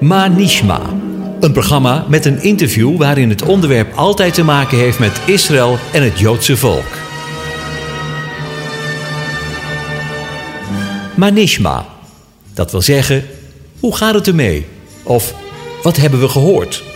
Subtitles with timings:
[0.00, 0.80] Manishma.
[1.40, 6.02] Een programma met een interview waarin het onderwerp altijd te maken heeft met Israël en
[6.02, 6.86] het Joodse volk.
[11.16, 11.86] Manishma.
[12.54, 13.24] Dat wil zeggen,
[13.80, 14.66] hoe gaat het ermee?
[15.02, 15.34] Of
[15.82, 16.87] wat hebben we gehoord?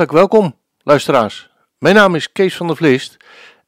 [0.00, 1.50] Hartelijk welkom, luisteraars.
[1.78, 3.16] Mijn naam is Kees van der Vlist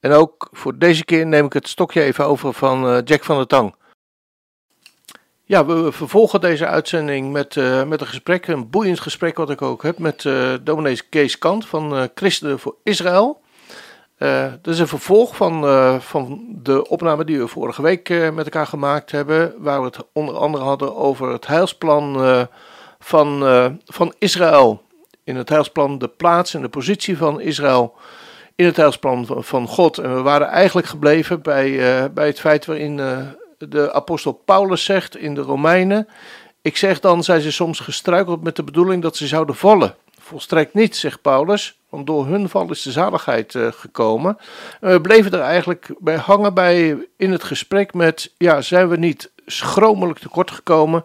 [0.00, 3.36] en ook voor deze keer neem ik het stokje even over van eh, Jack van
[3.36, 3.74] der Tang.
[5.44, 9.62] Ja, we vervolgen deze uitzending met, eh, met een gesprek, een boeiend gesprek wat ik
[9.62, 13.40] ook heb met uh, dominees Kees Kant van Christen voor Israël.
[14.62, 15.62] dat is een vervolg van,
[16.02, 20.36] van de opname die we vorige week met elkaar gemaakt hebben, waar we het onder
[20.36, 22.48] andere hadden over het heilsplan
[22.98, 23.40] van,
[23.84, 24.82] van Israël
[25.24, 27.94] in het heilsplan de plaats en de positie van Israël
[28.54, 29.98] in het heilsplan van, God.
[29.98, 33.18] En we waren eigenlijk gebleven bij, uh, bij het feit waarin uh,
[33.58, 36.08] de apostel Paulus zegt in de Romeinen:
[36.62, 39.94] Ik zeg dan, zijn ze soms gestruikeld met de bedoeling dat ze zouden vallen.
[40.20, 44.38] Volstrekt niet, zegt Paulus, want door hun val is de zaligheid uh, gekomen.
[44.80, 48.96] En we bleven er eigenlijk bij hangen bij in het gesprek met: ja, zijn we
[48.96, 51.04] niet schromelijk tekort gekomen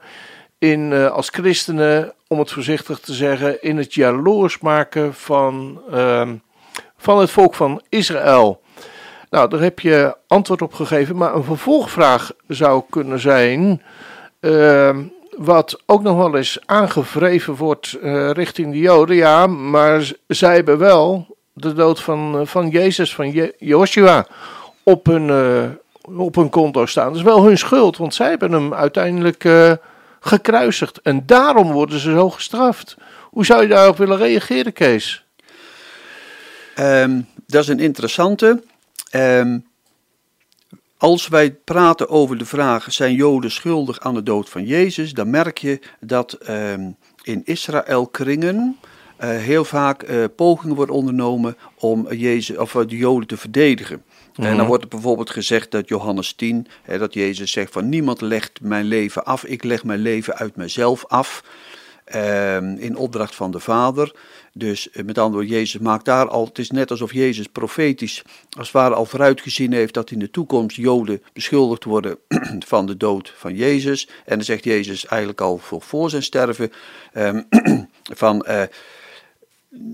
[0.57, 6.29] in, als christenen om het voorzichtig te zeggen, in het jaloers maken van, uh,
[6.97, 8.61] van het volk van Israël.
[9.29, 13.81] Nou, daar heb je antwoord op gegeven, maar een vervolgvraag zou kunnen zijn,
[14.39, 14.97] uh,
[15.37, 19.15] wat ook nog wel eens aangevreven wordt uh, richting de Joden.
[19.15, 24.27] Ja, maar zij hebben wel de dood van, van Jezus, van Je Joshua,
[24.83, 25.31] op hun,
[26.17, 27.07] op hun konto staan.
[27.07, 29.43] Dat is wel hun schuld, want zij hebben hem uiteindelijk
[30.27, 31.01] gekruisigd.
[31.01, 32.97] En daarom worden ze zo gestraft.
[33.29, 35.25] Hoe zou je daarop willen reageren, Kees?
[36.79, 38.63] Um, dat is een interessante.
[39.15, 39.65] Um,
[40.97, 45.13] als wij praten over de vraag: zijn Joden schuldig aan de dood van Jezus?
[45.13, 48.77] dan merk je dat um, in Israël-kringen.
[49.23, 54.03] Uh, heel vaak uh, pogingen worden ondernomen om Jezus, of, de Joden te verdedigen.
[54.37, 54.65] En dan mhm.
[54.65, 58.85] wordt er bijvoorbeeld gezegd dat Johannes 10, hè, dat Jezus zegt van niemand legt mijn
[58.85, 61.43] leven af, ik leg mijn leven uit mezelf af.
[62.15, 64.11] Uh, in opdracht van de Vader.
[64.53, 66.45] Dus eh, met andere woorden, Jezus maakt daar al.
[66.45, 70.31] Het is net alsof Jezus profetisch, als het ware, al vooruitgezien heeft dat in de
[70.31, 72.17] toekomst Joden beschuldigd worden
[72.65, 74.07] van de dood van Jezus.
[74.25, 76.71] En dan zegt Jezus eigenlijk al voor, voor zijn sterven:
[77.13, 77.47] um,
[78.23, 78.61] van uh,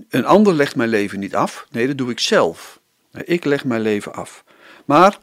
[0.08, 1.66] een ander legt mijn leven niet af.
[1.70, 2.80] Nee, dat doe ik zelf.
[3.24, 4.44] Ik leg mijn leven af.
[4.84, 5.18] Maar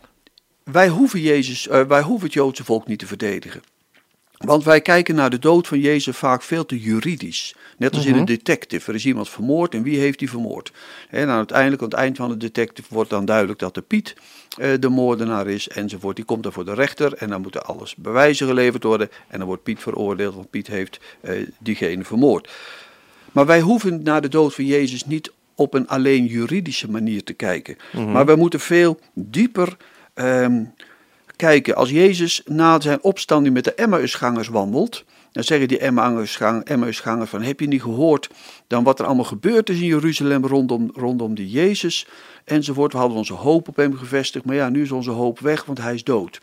[0.64, 3.62] wij hoeven, Jezus, uh, wij hoeven het Joodse volk niet te verdedigen.
[4.38, 7.56] Want wij kijken naar de dood van Jezus vaak veel te juridisch.
[7.78, 8.26] Net als in een mhm.
[8.26, 8.90] detective.
[8.90, 10.72] Er is iemand vermoord en wie heeft die vermoord?
[11.10, 14.16] En nou, uiteindelijk, aan het eind van de detective, wordt dan duidelijk dat de Piet
[14.58, 16.16] uh, de moordenaar is enzovoort.
[16.16, 19.10] Die komt dan voor de rechter en dan moeten alles bewijzen geleverd worden.
[19.28, 22.50] En dan wordt Piet veroordeeld, want Piet heeft uh, diegene vermoord.
[23.32, 27.34] Maar wij hoeven naar de dood van Jezus niet op een alleen juridische manier te
[27.34, 27.76] kijken.
[27.92, 28.12] Mhm.
[28.12, 29.78] Maar we moeten veel dieper
[30.16, 30.74] um,
[31.36, 31.76] kijken.
[31.76, 35.80] Als Jezus na zijn opstanding met de Emmausgangers wandelt, dan zeggen die
[36.64, 38.30] Emmausgangers van, heb je niet gehoord
[38.68, 42.08] dan wat er allemaal gebeurd is in Jeruzalem rondom, rondom die Jezus
[42.46, 42.92] enzovoort.
[42.92, 45.78] We hadden onze hoop op hem gevestigd, maar ja, nu is onze hoop weg, want
[45.78, 46.42] hij is dood.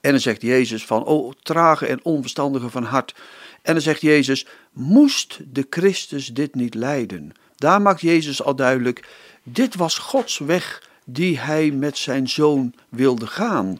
[0.00, 3.14] En dan zegt Jezus van, oh, trage en onverstandige van hart.
[3.62, 7.32] En dan zegt Jezus, moest de Christus dit niet lijden?
[7.60, 9.08] Daar maakt Jezus al duidelijk,
[9.42, 13.78] dit was Gods weg die hij met zijn zoon wilde gaan.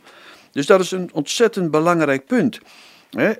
[0.52, 2.60] Dus dat is een ontzettend belangrijk punt.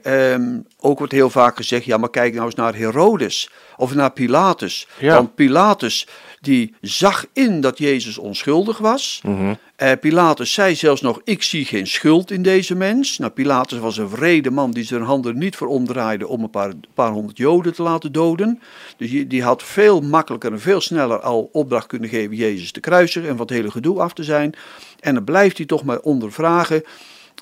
[0.03, 4.13] Um, ook wordt heel vaak gezegd, ja maar kijk nou eens naar Herodes of naar
[4.13, 4.89] Pilatus.
[5.01, 6.07] Want Pilatus
[6.41, 9.21] die zag in dat Jezus onschuldig was.
[9.25, 9.59] Mm
[10.01, 13.19] Pilatus zei zelfs nog, ik zie geen schuld in deze mens.
[13.19, 16.73] Nou, Pilatus was een vrede man die zijn handen niet voor omdraaide om een paar,
[16.95, 18.61] paar honderd Joden te laten doden.
[18.97, 22.81] Dus die, die had veel makkelijker en veel sneller al opdracht kunnen geven Jezus te
[22.81, 24.55] kruisen en van het hele gedoe af te zijn.
[25.01, 26.83] En dan blijft hij toch maar ondervragen.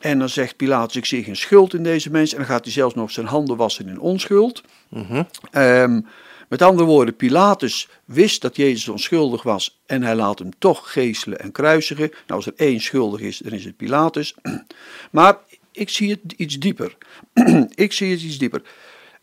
[0.00, 2.32] En dan zegt Pilatus, ik zie geen schuld in deze mens.
[2.32, 4.62] En dan gaat hij zelfs nog zijn handen wassen in onschuld.
[4.88, 5.26] Mm
[6.48, 11.40] met andere woorden, Pilatus wist dat Jezus onschuldig was en hij laat hem toch geestelen
[11.40, 12.08] en kruisigen.
[12.08, 14.34] Nou, als er één schuldig is, dan is het Pilatus.
[15.10, 15.38] Maar
[15.72, 16.96] ik zie het iets dieper.
[17.74, 18.62] ik zie het iets dieper.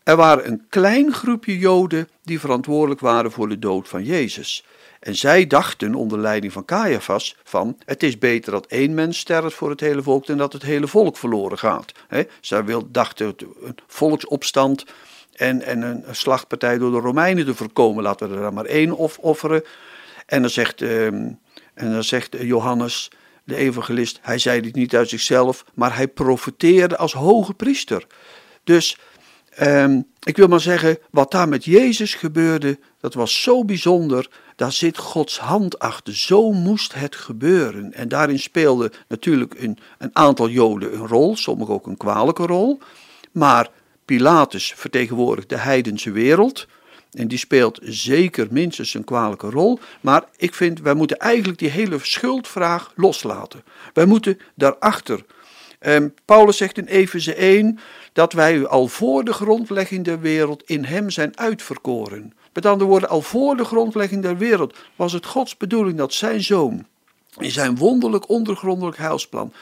[0.02, 4.64] er waren een klein groepje Joden die verantwoordelijk waren voor de dood van Jezus.
[5.06, 9.56] En zij dachten onder leiding van Caiaphas van het is beter dat één mens sterft
[9.56, 11.92] voor het hele volk dan dat het hele volk verloren gaat.
[12.08, 14.84] He, zij wil, dachten een volksopstand
[15.32, 18.02] en, en een slachtpartij door de Romeinen te voorkomen.
[18.02, 19.62] Laten we er dan maar één of offeren.
[20.26, 21.28] En dan zegt, ehm,
[21.74, 23.10] en dan zegt Johannes,
[23.44, 28.06] de evangelist, hij zei dit niet uit zichzelf, maar hij profeteerde als hoge priester.
[28.64, 28.98] Dus
[29.50, 34.28] ehm, ik wil maar zeggen, wat daar met Jezus gebeurde, dat was zo bijzonder.
[34.56, 36.16] Daar zit Gods hand achter.
[36.16, 37.92] Zo moest het gebeuren.
[37.92, 42.78] En daarin speelde natuurlijk een, een aantal Joden een rol, sommigen ook een kwalijke rol.
[43.32, 43.70] Maar
[44.04, 46.66] Pilatus vertegenwoordigt de heidense wereld.
[47.12, 49.78] En die speelt zeker minstens een kwalijke rol.
[50.00, 53.64] Maar ik vind, wij moeten eigenlijk die hele schuldvraag loslaten.
[53.92, 55.24] Wij moeten daarachter.
[55.80, 57.78] Um, Paulus zegt in Efeze 1
[58.12, 62.32] dat wij al voor de grondlegging der wereld in hem zijn uitverkoren.
[62.56, 66.42] Met andere woorden, al voor de grondlegging der wereld was het Gods bedoeling dat zijn
[66.42, 66.86] zoon
[67.38, 69.52] in zijn wonderlijk ondergrondelijk heilsplan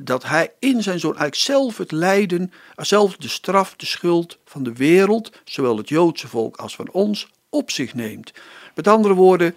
[0.00, 4.62] dat hij in zijn zoon eigenlijk zelf het lijden, zelf de straf, de schuld van
[4.62, 8.32] de wereld, zowel het Joodse volk als van ons, op zich neemt.
[8.74, 9.54] Met andere woorden,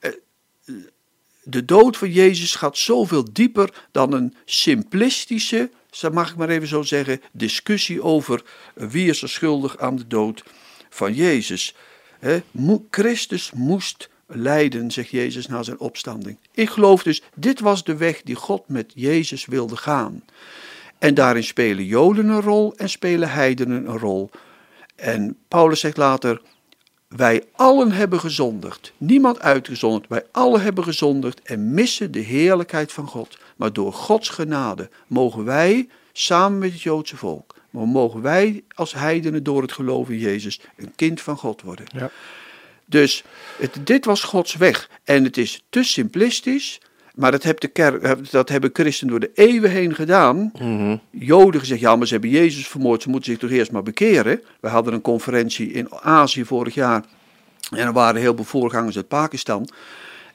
[0.00, 0.10] eh,
[1.42, 5.70] de dood van Jezus gaat zoveel dieper dan een simplistische,
[6.12, 8.42] mag ik maar even zo zeggen, discussie over
[8.74, 10.42] wie is er schuldig aan de dood
[10.90, 11.74] van Jezus.
[12.90, 16.38] Christus moest lijden, zegt Jezus na zijn opstanding.
[16.52, 20.24] Ik geloof dus, dit was de weg die God met Jezus wilde gaan.
[20.98, 24.30] En daarin spelen Joden een rol en spelen heidenen een rol.
[24.96, 26.40] En Paulus zegt later,
[27.08, 33.06] wij allen hebben gezondigd, niemand uitgezonderd, wij allen hebben gezondigd en missen de heerlijkheid van
[33.06, 33.38] God.
[33.56, 39.42] Maar door Gods genade mogen wij, samen met het Joodse volk, mogen wij als heidenen
[39.42, 41.86] door het geloof in Jezus een kind van God worden.
[41.94, 42.10] Ja.
[42.86, 43.24] Dus
[43.58, 44.90] het, dit was Gods weg.
[45.04, 46.80] En het is te simplistisch.
[47.14, 50.52] Maar dat, de kerk, dat hebben christenen door de eeuwen heen gedaan.
[50.58, 53.82] Mm Joden gezegd, ja, maar ze hebben Jezus vermoord, ze moeten zich toch eerst maar
[53.82, 54.42] bekeren.
[54.60, 57.04] We hadden een conferentie in Azië vorig jaar.
[57.70, 59.68] En er waren heel veel voorgangers uit Pakistan.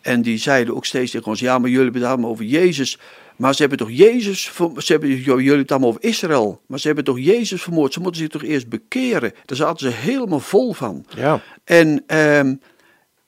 [0.02, 3.00] En die zeiden ook steeds tegen ons, ja, maar jullie hebben het over Jezus.
[3.38, 7.06] Maar ze hebben toch Jezus, ze hebben, jullie het allemaal over Israël, maar ze hebben
[7.06, 7.94] toch Jezus vermoord.
[7.94, 9.34] Ze moeten zich toch eerst bekeren.
[9.46, 11.06] Daar zaten ze helemaal vol van.
[11.16, 11.42] Ja.
[11.64, 12.56] En, ehm,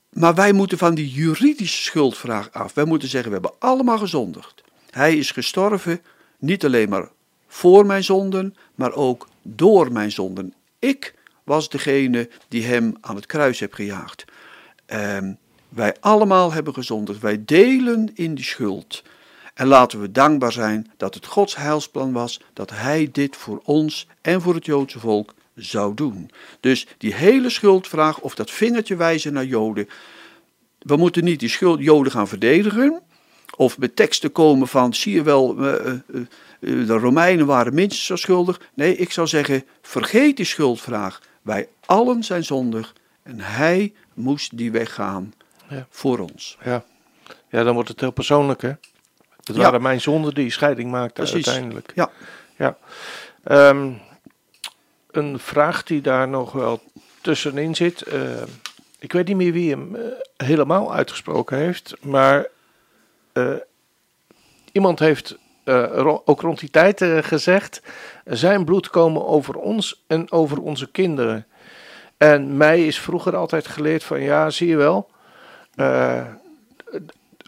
[0.09, 2.73] maar wij moeten van die juridische schuldvraag af.
[2.73, 4.63] Wij moeten zeggen, we hebben allemaal gezondigd.
[4.89, 6.01] Hij is gestorven,
[6.39, 7.09] niet alleen maar
[7.47, 10.53] voor mijn zonden, maar ook door mijn zonden.
[10.79, 11.13] Ik
[11.43, 14.25] was degene die hem aan het kruis heb gejaagd.
[14.87, 15.37] Um,
[15.69, 17.19] wij allemaal hebben gezondigd.
[17.19, 19.03] Wij delen in die schuld.
[19.59, 24.07] En laten we dankbaar zijn dat het Gods heilsplan was dat Hij dit voor ons
[24.21, 26.31] en voor het Joodse volk zou doen.
[26.59, 29.89] Dus die hele schuldvraag of dat vingertje wijzen naar Joden.
[30.79, 33.01] We moeten niet die schuld, Joden gaan verdedigen.
[33.55, 35.93] Of met teksten komen van, zie je wel, uh,
[36.59, 38.61] uh, de Romeinen waren minstens zo schuldig.
[38.73, 41.21] Nee, ik zou zeggen, vergeet die schuldvraag.
[41.41, 45.33] Wij allen zijn zondig en hij moest die weg gaan
[45.69, 45.87] ja.
[45.89, 46.57] voor ons.
[46.63, 46.83] Ja.
[47.49, 48.71] ja, dan wordt het heel persoonlijk hè.
[49.49, 51.91] Het waren mijn zonden die scheiding maakten uiteindelijk.
[51.95, 52.09] Ja.
[52.57, 52.77] ja.
[53.69, 54.01] Um,
[55.11, 56.81] een vraag die daar nog wel
[57.21, 58.13] tussenin zit.
[58.13, 58.41] Uh,
[58.99, 60.01] ik weet niet meer wie hem uh,
[60.37, 62.47] helemaal uitgesproken heeft, maar
[63.33, 63.55] uh,
[64.71, 65.37] iemand heeft
[66.25, 67.81] ook rond die tijd gezegd:
[68.25, 71.47] Zijn bloed komen over ons en over onze kinderen.
[72.17, 75.09] En mij is vroeger altijd geleerd van ja, zie je wel.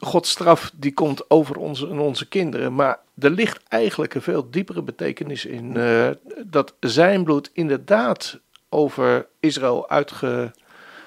[0.03, 2.75] Gods straf die komt over onze en onze kinderen.
[2.75, 6.10] Maar er ligt eigenlijk een veel diepere betekenis in uh,
[6.46, 8.39] dat zijn bloed inderdaad
[8.70, 10.51] over Israël uitge,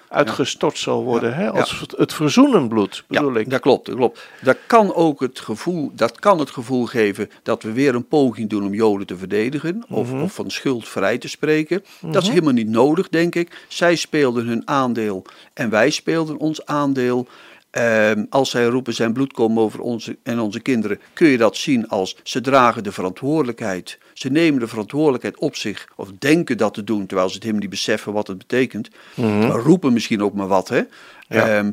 [0.08, 1.34] uitgestort zal worden.
[1.34, 1.50] hè?
[1.50, 1.96] Als ja.
[1.96, 3.50] het verzoenen bloed, bedoel ja, ik.
[3.50, 4.28] Dat klopt, dat klopt.
[4.42, 8.50] Dat kan ook het gevoel, dat kan het gevoel geven dat we weer een poging
[8.50, 9.84] doen om Joden te verdedigen.
[9.88, 10.22] Of, mhm.
[10.22, 11.84] of van schuld vrij te spreken.
[12.00, 12.30] Dat is mhm.
[12.30, 13.64] helemaal niet nodig, denk ik.
[13.68, 15.24] Zij speelden hun aandeel
[15.54, 17.26] en wij speelden ons aandeel.
[17.74, 21.56] Ehm, als zij roepen zijn bloed komen over onze en onze kinderen, kun je dat
[21.56, 23.98] zien als ze dragen de verantwoordelijkheid.
[24.12, 27.62] Ze nemen de verantwoordelijkheid op zich, of denken dat te doen, terwijl ze het helemaal
[27.62, 28.88] niet beseffen wat het betekent.
[29.14, 30.82] Mm Roepen misschien ook maar wat, hè.
[31.28, 31.70] Ehm,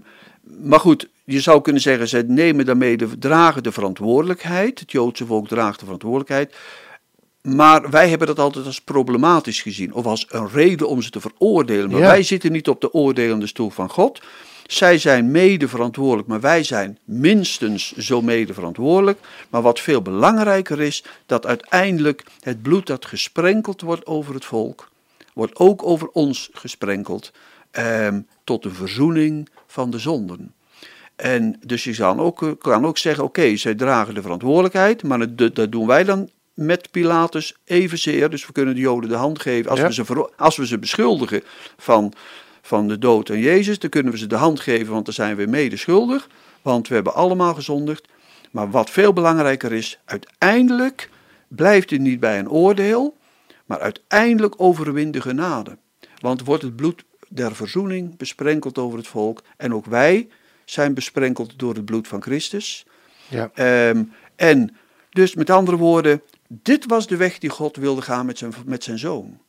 [0.61, 4.79] maar goed, je zou kunnen zeggen, ze nemen daarmee de, dragen de verantwoordelijkheid.
[4.79, 6.55] Het Joodse volk draagt de verantwoordelijkheid.
[7.41, 11.21] Maar wij hebben dat altijd als problematisch gezien, of als een reden om ze te
[11.21, 11.91] veroordelen.
[11.91, 14.21] Maar wij zitten niet op de oordelende stoel van God.
[14.71, 19.19] Zij zijn mede verantwoordelijk, maar wij zijn minstens zo mede verantwoordelijk.
[19.49, 24.89] Maar wat veel belangrijker is, dat uiteindelijk het bloed dat gesprenkeld wordt over het volk,
[25.33, 27.31] wordt ook over ons gesprenkeld.
[27.71, 30.53] ehm, tot de verzoening van de zonden.
[31.15, 35.35] En dus je kan ook, eh, kan ook zeggen, oké, zij dragen de verantwoordelijkheid, maar
[35.35, 38.29] dat, dat doen wij dan met Pilatus evenzeer.
[38.29, 39.71] Dus we kunnen de Joden de hand geven.
[39.71, 39.87] Als, Ja.
[39.87, 41.43] we, ze, als we ze beschuldigen
[41.77, 42.13] van,
[42.71, 45.35] van de dood aan Jezus, dan kunnen we ze de hand geven, want dan zijn
[45.35, 46.29] we mede schuldig.
[46.61, 48.07] Want we hebben allemaal gezondigd.
[48.51, 51.09] Maar wat veel belangrijker is, uiteindelijk
[51.47, 53.17] blijft het niet bij een oordeel,
[53.65, 55.77] maar uiteindelijk overwint de genade.
[56.19, 59.43] Want wordt het bloed der verzoening besprenkeld over het volk.
[59.57, 60.27] En ook wij
[60.65, 62.85] zijn besprenkeld door het bloed van Christus.
[63.27, 63.51] Ja.
[63.53, 64.03] Ehm,
[64.35, 64.75] en
[65.09, 68.83] dus met andere woorden, dit was de weg die God wilde gaan met zijn, met
[68.83, 69.39] zijn zoon.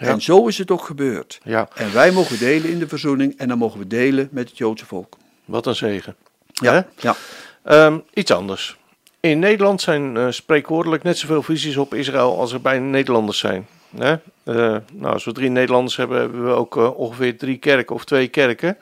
[0.00, 0.06] Ja.
[0.06, 1.40] En zo is het ook gebeurd.
[1.44, 4.58] Ja, En wij mogen delen in de verzoening en dan mogen we delen met het
[4.58, 5.16] Joodse volk.
[5.44, 6.16] wat een zegen.
[6.52, 7.16] Ja, ja.
[7.62, 8.76] Ehm, iets anders.
[9.20, 13.66] In Nederland zijn eh, spreekwoordelijk net zoveel visies op Israël als er bij Nederlanders zijn.
[13.96, 14.12] Hè?
[14.44, 18.04] Eh, nou, als we drie Nederlanders hebben, hebben we ook eh, ongeveer drie kerken of
[18.04, 18.76] twee kerken.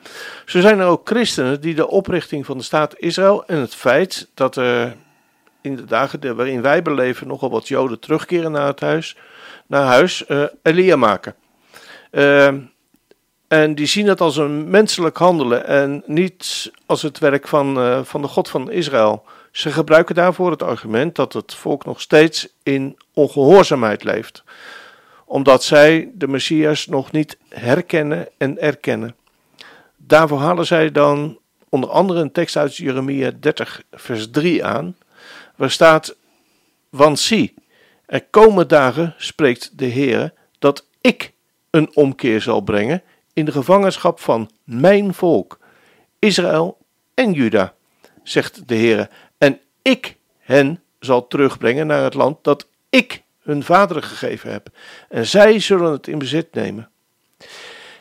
[0.45, 4.27] Zo zijn er ook christenen die de oprichting van de staat Israël en het feit
[4.33, 4.95] dat er
[5.61, 9.15] in de dagen waarin wij beleven nogal wat Joden terugkeren naar het huis,
[9.69, 11.35] naar huis, eh Elia maken.
[12.11, 12.59] Ehm,
[13.47, 18.03] en die zien het als een menselijk handelen en niet als het werk van, eh,
[18.03, 19.25] van de God van Israël.
[19.51, 24.43] Ze gebruiken daarvoor het argument dat het volk nog steeds in ongehoorzaamheid leeft.
[25.25, 29.15] Omdat zij de Messias nog niet herkennen en erkennen.
[29.97, 34.95] Daarvoor halen zij dan onder andere een tekst uit Jeremia 30, vers 3 aan,
[35.55, 36.15] waar staat:
[36.89, 37.53] Want zie,
[38.09, 41.33] er komen dagen, spreekt de Heer, dat ik
[41.69, 43.01] een omkeer zal brengen
[43.33, 45.59] in de gevangenschap van mijn volk,
[46.19, 46.77] Israël
[47.13, 47.73] en Juda,
[48.23, 49.09] zegt de Heer.
[49.37, 54.69] En ik hen zal terugbrengen naar het land dat ik hun vaderen gegeven heb.
[55.09, 56.89] En zij zullen het in bezit nemen.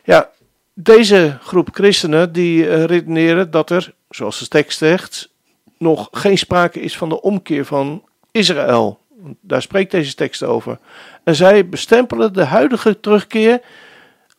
[0.04, 0.30] Ja,
[0.72, 5.30] deze groep christenen die eh, redeneren dat er, zoals de tekst zegt,
[5.78, 9.06] nog geen sprake is van de omkeer van Israël.
[9.40, 10.78] Daar spreekt deze tekst over.
[11.24, 13.60] En zij bestempelen de huidige terugkeer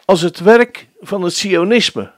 [0.05, 2.11] als het werk van het Sionisme.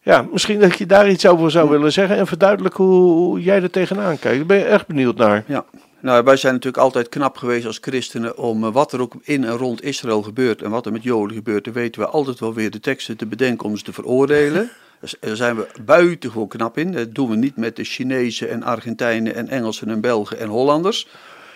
[0.00, 3.62] Ja, misschien dat je daar iets over zou willen zeggen en verduidelijken hoe, hoe jij
[3.62, 4.36] er tegenaan kijkt.
[4.38, 5.44] Daar ben je erg benieuwd naar.
[5.46, 5.64] Ja,
[6.02, 9.44] nou, wij zijn natuurlijk altijd knap geweest als christenen om eh, wat er ook in
[9.44, 12.54] en rond Israël gebeurt en wat er met Joden gebeurt, dan weten we altijd wel
[12.54, 14.70] weer de teksten te bedenken om ze te veroordelen.
[15.20, 16.92] Daar zijn we buitengewoon knap in.
[16.92, 21.08] Dat doen we niet met de Chinezen en Argentijnen en Engelsen en Belgen en Hollanders.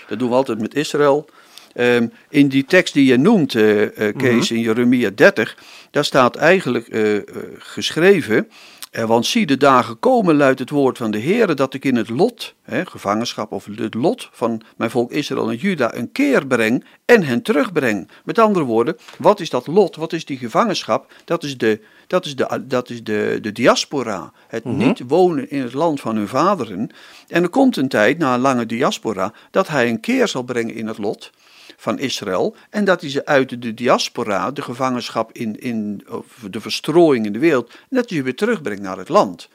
[0.09, 1.29] Dat doen we altijd met Israël.
[1.77, 5.57] Ehm, in die tekst die je noemt, eh, eh, Kees, in Jeremia 30,
[5.91, 7.19] daar staat eigenlijk eh,
[7.59, 8.49] geschreven.
[8.97, 11.97] Eh, want zie de dagen komen, luidt het woord van de Heer, dat ik in
[11.97, 16.47] het lot, hè, gevangenschap of het lot van mijn volk Israël en Juda, een keer
[16.47, 18.09] breng en hen terugbreng.
[18.25, 19.97] Met andere woorden, wat is dat lot?
[19.97, 21.13] Wat is die gevangenschap?
[21.25, 24.33] Dat is de, dat is de, dat is de, de diaspora.
[24.49, 26.91] Het niet wonen in het land van hun vaderen.
[27.29, 30.75] En er komt een tijd, na een lange diaspora, dat hij een keer zal brengen
[30.75, 31.33] in het lot
[31.77, 32.57] van Israël.
[32.71, 37.33] En dat hij ze uit de diaspora, de gevangenschap in, in of de verstrooiing in
[37.33, 39.49] de wereld, dat hij ze weer terugbrengt naar het land.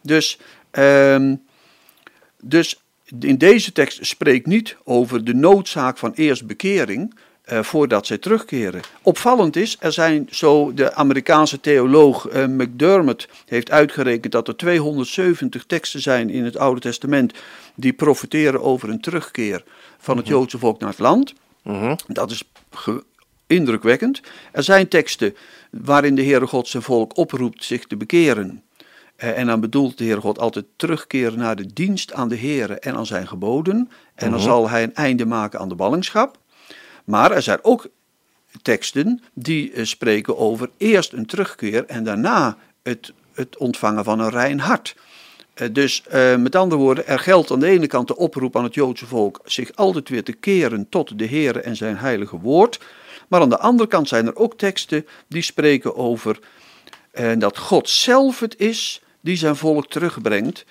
[0.00, 0.38] Dus,
[0.70, 1.34] ehm,
[2.42, 2.82] dus
[3.18, 7.14] in deze tekst spreekt niet over de noodzaak van eerst bekering.
[7.48, 8.80] eh, voordat zij terugkeren.
[9.02, 15.64] Opvallend is, er zijn zo de Amerikaanse theoloog eh, McDermott heeft uitgerekend dat er 270
[15.64, 17.32] teksten zijn in het Oude Testament
[17.74, 19.64] die profiteren over een terugkeer
[19.98, 21.34] van het Joodse volk naar het land.
[21.62, 21.96] Mhm.
[22.06, 22.42] Dat is
[23.46, 24.20] indrukwekkend.
[24.52, 25.36] Er zijn teksten
[25.70, 28.62] waarin de Heere God zijn volk oproept zich te bekeren.
[29.16, 32.78] Eh, en dan bedoelt de Heere God altijd terugkeren naar de dienst aan de Heere
[32.78, 33.90] en aan zijn geboden.
[34.14, 36.38] En dan zal hij een einde maken aan de ballingschap.
[37.04, 37.88] Maar er zijn ook
[38.62, 44.30] teksten die eh, spreken over eerst een terugkeer en daarna het, het ontvangen van een
[44.30, 44.96] rein hart.
[45.58, 48.64] Eh, Dus eh, met andere woorden, er geldt aan de ene kant de oproep aan
[48.64, 52.80] het Joodse volk zich altijd weer te keren tot de Heer en zijn heilige woord.
[53.28, 56.38] Maar aan de andere kant zijn er ook teksten die spreken over
[57.10, 60.64] eh, dat God zelf het is die zijn volk terugbrengt.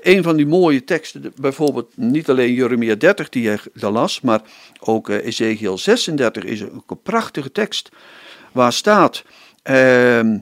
[0.00, 4.40] Een van die mooie teksten, bijvoorbeeld niet alleen Jeremia 30 die daar las, maar
[4.80, 7.88] ook Ezekiel 36 is ook een prachtige tekst
[8.52, 9.24] waar staat...
[9.62, 10.38] ehm,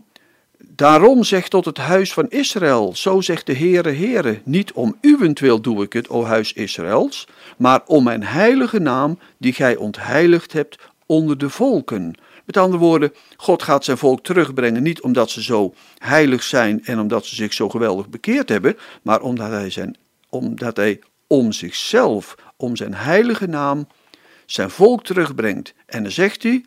[0.76, 5.60] Daarom zegt tot het huis van Israël, zo zegt de Heere, Heere, niet om uwentwil
[5.60, 10.78] doe ik het, o huis Israëls, maar om mijn heilige naam, die gij ontheiligd hebt
[11.06, 12.14] onder de volken.
[12.44, 17.00] Met andere woorden, God gaat zijn volk terugbrengen, niet omdat ze zo heilig zijn en
[17.00, 19.96] omdat ze zich zo geweldig bekeerd hebben, maar omdat hij, zijn,
[20.28, 23.86] omdat hij om zichzelf, om zijn heilige naam,
[24.46, 25.74] zijn volk terugbrengt.
[25.86, 26.64] En dan zegt hij,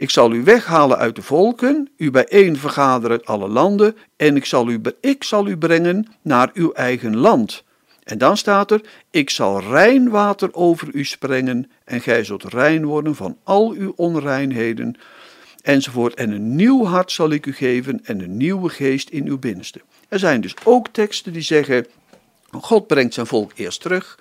[0.00, 4.44] Ik zal u weghalen uit de volken, u bijeen vergaderen uit alle landen, en ik
[4.44, 7.64] zal, u, ik zal u brengen naar uw eigen land.
[8.02, 8.80] En dan staat er:
[9.10, 13.92] Ik zal rein water over u sprengen, en gij zult rein worden van al uw
[13.96, 14.96] onreinheden,
[15.62, 16.14] enzovoort.
[16.14, 19.80] En een nieuw hart zal ik u geven, en een nieuwe geest in uw binnenste.
[20.08, 21.86] Er zijn dus ook teksten die zeggen:
[22.50, 24.18] God brengt zijn volk eerst terug,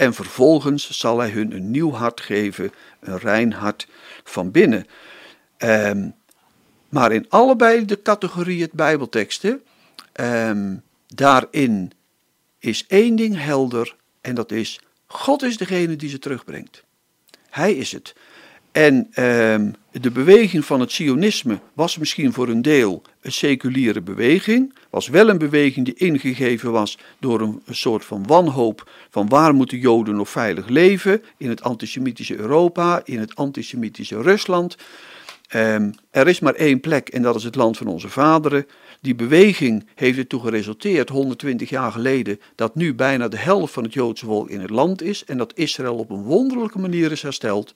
[0.00, 3.88] en vervolgens zal hij hun een nieuw hart geven, een rein hart
[4.24, 4.86] van binnen.
[5.56, 6.08] Ehm,
[6.88, 9.62] maar in allebei de categorieën Bijbelteksten,
[10.12, 10.76] ehm,
[11.06, 11.92] daarin
[12.58, 16.84] is één ding helder en dat is, God is degene die ze terugbrengt.
[17.50, 18.14] Hij is het.
[18.72, 24.74] En ehm, de beweging van het Sionisme was misschien voor een deel een seculiere beweging,
[24.90, 29.78] was wel een beweging die ingegeven was door een, soort van wanhoop van waar moeten
[29.78, 34.76] Joden nog veilig leven in het antisemitische Europa, in het antisemitische Rusland.
[35.48, 38.66] Ehm, er is maar één plek en dat is het land van onze vaderen.
[39.00, 43.92] Die beweging heeft ertoe geresulteerd, 120 jaar geleden, dat nu bijna de helft van het
[43.92, 47.74] Joodse volk in het land is en dat Israël op een wonderlijke manier is hersteld.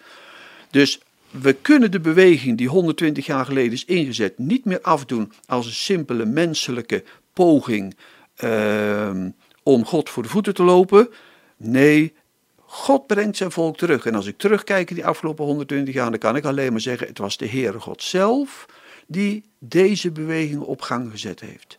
[0.71, 1.01] Dus
[1.41, 5.73] we kunnen de beweging die 120 jaar geleden is ingezet niet meer afdoen als een
[5.73, 7.97] simpele menselijke poging
[8.35, 9.31] ehm,
[9.63, 11.09] om God voor de voeten te lopen.
[11.57, 12.13] Nee,
[12.57, 14.07] God brengt zijn volk terug.
[14.07, 17.07] En als ik terugkijk in die afgelopen 120 jaar, dan kan ik alleen maar zeggen:
[17.07, 18.67] het was de Heere God zelf
[19.07, 21.79] die deze beweging op gang gezet heeft.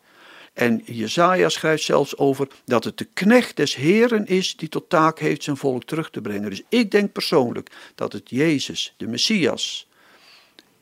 [0.55, 5.19] En Jezaja schrijft zelfs over dat het de knecht des Heren is die tot taak
[5.19, 6.49] heeft zijn volk terug te brengen.
[6.49, 9.89] Dus ik denk persoonlijk dat het Jezus, de Messias,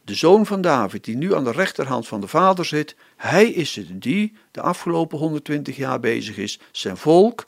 [0.03, 3.75] de zoon van David, die nu aan de rechterhand van de Vader zit, hij is
[3.75, 7.45] het die de afgelopen 120 jaar bezig is zijn volk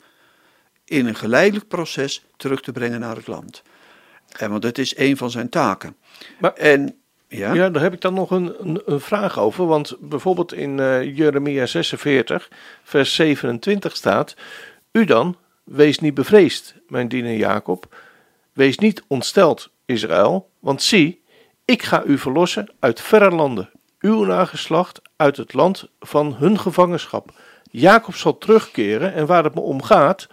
[0.84, 3.62] in een geleidelijk proces terug te brengen naar het land.
[4.28, 5.96] En want dat is een van zijn taken.
[6.40, 8.54] Maar- en ja, Ja, daar heb ik dan nog een,
[8.84, 9.66] een, vraag over.
[9.66, 12.50] Want bijvoorbeeld in eh, Jeremia 46,
[12.82, 14.36] vers 27 staat:
[14.92, 17.94] U dan, wees niet bevreesd, mijn diener Jacob.
[18.52, 20.50] Wees niet ontsteld, Israël.
[20.58, 21.22] Want zie,
[21.64, 27.30] ik ga u verlossen uit verre landen, uw nageslacht uit het land van hun gevangenschap.
[27.70, 30.28] Jacob zal terugkeren en waar het me om gaat,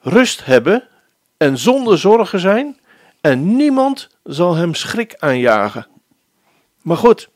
[0.00, 0.88] rust hebben
[1.36, 2.80] en zonder zorgen zijn,
[3.20, 5.86] en niemand zal hem schrik aanjagen.
[6.82, 7.28] Maar goed,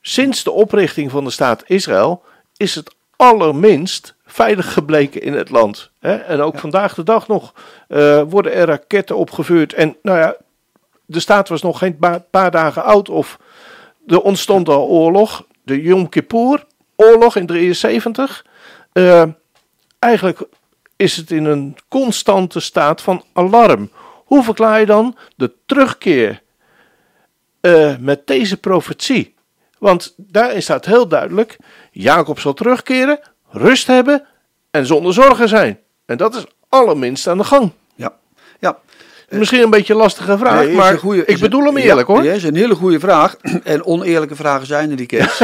[0.00, 2.22] sinds de oprichting van de staat Israël
[2.56, 5.90] is het allerminst veilig gebleken in het land.
[5.98, 6.14] Hè?
[6.14, 7.54] En ook vandaag de dag nog
[7.88, 9.72] eh, worden er raketten opgevuurd.
[9.72, 10.36] En nou ja,
[11.06, 11.98] de staat was nog geen
[12.30, 13.38] paar dagen oud of
[14.06, 15.46] er ontstond al oorlog.
[15.62, 18.46] De Yom Kippur oorlog in 73.
[18.92, 19.22] Eh,
[19.98, 20.40] eigenlijk
[20.96, 23.90] is het in een constante staat van alarm.
[24.24, 26.42] Hoe verklaar je dan de terugkeer
[27.60, 29.34] eh, met deze profetie?
[29.78, 31.56] Want daarin staat heel duidelijk:
[31.90, 34.26] Jacob zal terugkeren, rust hebben
[34.70, 35.78] en zonder zorgen zijn.
[36.06, 37.72] En dat is allerminst aan de gang.
[39.30, 39.38] Ja.
[39.38, 42.22] Misschien een beetje een lastige vraag, Nee, maar goeie- ik bedoel hem ja, eerlijk hoor.
[42.24, 43.36] Ja, is een hele goede vraag.
[43.64, 45.40] En oneerlijke vragen zijn er niet, Kees.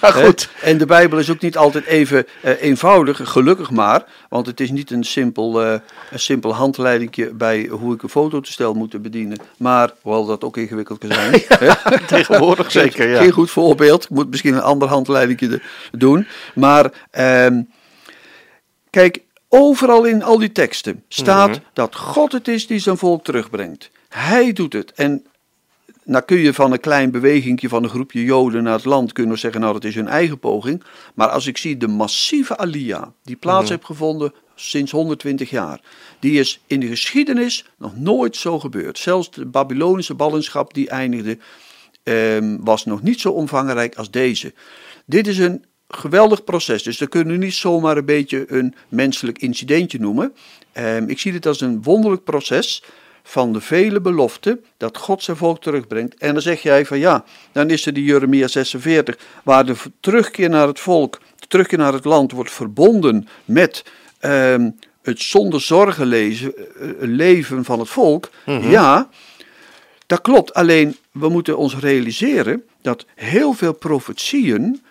[0.00, 0.48] maar goed.
[0.62, 4.04] En de Bijbel is ook niet altijd even eh, eenvoudig, gelukkig maar.
[4.28, 5.72] Want het is niet een simpel, eh
[6.10, 9.38] een simpel handleidingje bij hoe ik een fototoestel moet bedienen.
[9.58, 11.42] Maar, hoewel dat ook ingewikkeld kan zijn.
[12.06, 13.20] Tegenwoordig zeker, ja.
[13.20, 14.04] Geen goed voorbeeld.
[14.04, 15.60] Ik moet misschien een ander handleidingje
[15.92, 16.26] doen.
[16.54, 17.62] Maar, ehm,
[18.90, 21.58] kijk, overal in al die teksten staat Mhm.
[21.72, 23.90] dat God het is die zijn volk terugbrengt.
[24.08, 24.92] Hij doet het.
[24.92, 25.24] En
[26.04, 29.38] nou kun je van een klein bewegingje van een groepje Joden naar het land kunnen
[29.38, 30.82] zeggen, nou dat is hun eigen poging.
[31.14, 33.72] Maar als ik zie de massieve alia die plaats Mhm.
[33.72, 35.80] heeft gevonden sinds 120 jaar,
[36.20, 38.98] die is in de geschiedenis nog nooit zo gebeurd.
[38.98, 41.38] Zelfs de Babylonische ballingschap die eindigde,
[42.02, 44.54] ehm, was nog niet zo omvangrijk als deze.
[45.06, 49.38] Dit is een geweldig proces, dus dat kunnen we niet zomaar een beetje een menselijk
[49.38, 50.34] incidentje noemen.
[50.72, 52.82] Ehm, ik zie dit als een wonderlijk proces
[53.22, 56.14] van de vele beloften dat God zijn volk terugbrengt.
[56.14, 60.48] En dan zeg jij van ja, dan is er die Jeremia 46, waar de terugkeer
[60.48, 63.84] naar het volk, de terugkeer naar het land wordt verbonden met
[64.18, 64.70] ehm,
[65.02, 68.30] het zonder zorgen lezen, eh, leven van het volk.
[68.44, 69.08] Ja,
[70.06, 70.54] dat klopt.
[70.54, 74.82] Alleen we moeten ons realiseren dat heel veel profetieën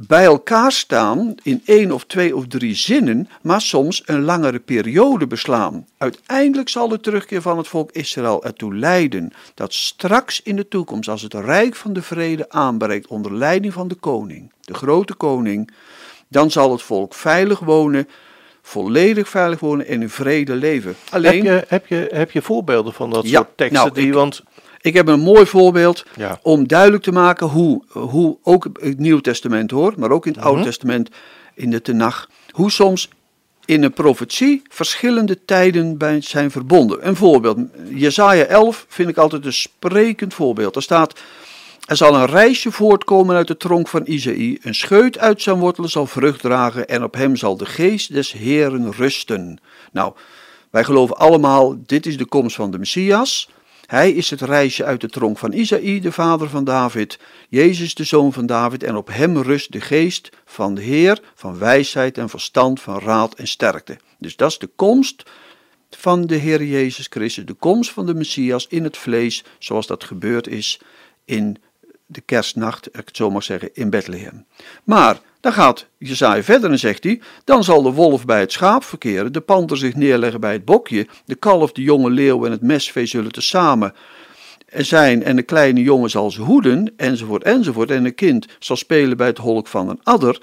[0.00, 5.26] bij elkaar staan in één of twee of drie zinnen, maar soms een langere periode
[5.26, 5.86] beslaan.
[5.98, 11.08] Uiteindelijk zal de terugkeer van het volk Israël ertoe leiden dat straks in de toekomst,
[11.08, 15.70] als het rijk van de vrede aanbreekt onder leiding van de koning, de grote koning,
[16.28, 18.08] dan zal het volk veilig wonen,
[18.62, 20.96] volledig veilig wonen en in vrede leven.
[21.10, 23.82] Alleen, Heb je, heb, je, heb je voorbeelden van dat Ja, soort teksten?
[23.82, 24.42] nou, die, ik- want
[24.80, 26.38] Ik heb een mooi voorbeeld Ja.
[26.42, 30.42] om duidelijk te maken hoe, hoe ook het Nieuw Testament hoort, maar ook in het
[30.42, 31.10] Oude Testament,
[31.54, 33.08] in de Tenach, hoe soms
[33.64, 37.06] in een profetie verschillende tijden bij zijn verbonden.
[37.06, 40.76] Een voorbeeld, Jesaja 11 vind ik altijd een sprekend voorbeeld.
[40.76, 41.20] Er staat,
[41.86, 45.90] er zal een reisje voortkomen uit de tronk van Isaïe, een scheut uit zijn wortelen
[45.90, 49.58] zal vrucht dragen en op hem zal de geest des Heeren rusten.
[49.92, 50.12] Nou,
[50.70, 53.48] wij geloven allemaal, dit is de komst van de Messias.
[53.88, 57.18] Hij is het reisje uit de tronk van Isaïe, de vader van David.
[57.48, 58.82] Jezus, de zoon van David.
[58.82, 63.34] En op hem rust de geest van de Heer, van wijsheid en verstand, van raad
[63.34, 63.98] en sterkte.
[64.18, 65.22] Dus dat is de komst
[65.90, 67.44] van de Heer Jezus Christus.
[67.44, 70.80] De komst van de Messias in het vlees, zoals dat gebeurd is
[71.24, 71.56] in
[72.06, 74.46] de kerstnacht, ik het zo mag zeggen, in Bethlehem.
[74.84, 78.84] Maar dan gaat Jezaja verder en zegt hij, dan zal de wolf bij het schaap
[78.84, 82.62] verkeren, de panter zich neerleggen bij het bokje, de kalf, de jonge leeuw en het
[82.62, 83.94] mesvee zullen tezamen
[84.72, 87.90] zijn en de kleine jongen zal ze hoeden, enzovoort, enzovoort.
[87.90, 90.40] En een kind zal spelen bij het holk van een adder.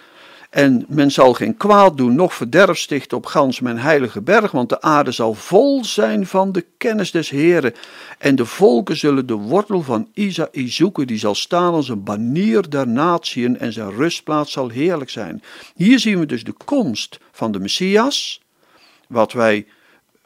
[0.56, 4.70] En men zal geen kwaad doen, noch verderf stichten op gans mijn heilige berg, want
[4.70, 7.74] de aarde zal vol zijn van de kennis des Heren.
[8.18, 12.70] En de volken zullen de wortel van Isaïe zoeken, die zal staan als een banier
[12.70, 15.44] der natieën en zijn rustplaats zal heerlijk zijn.
[15.76, 18.42] Hier zien we dus de komst van de Messias,
[19.08, 19.66] wat wij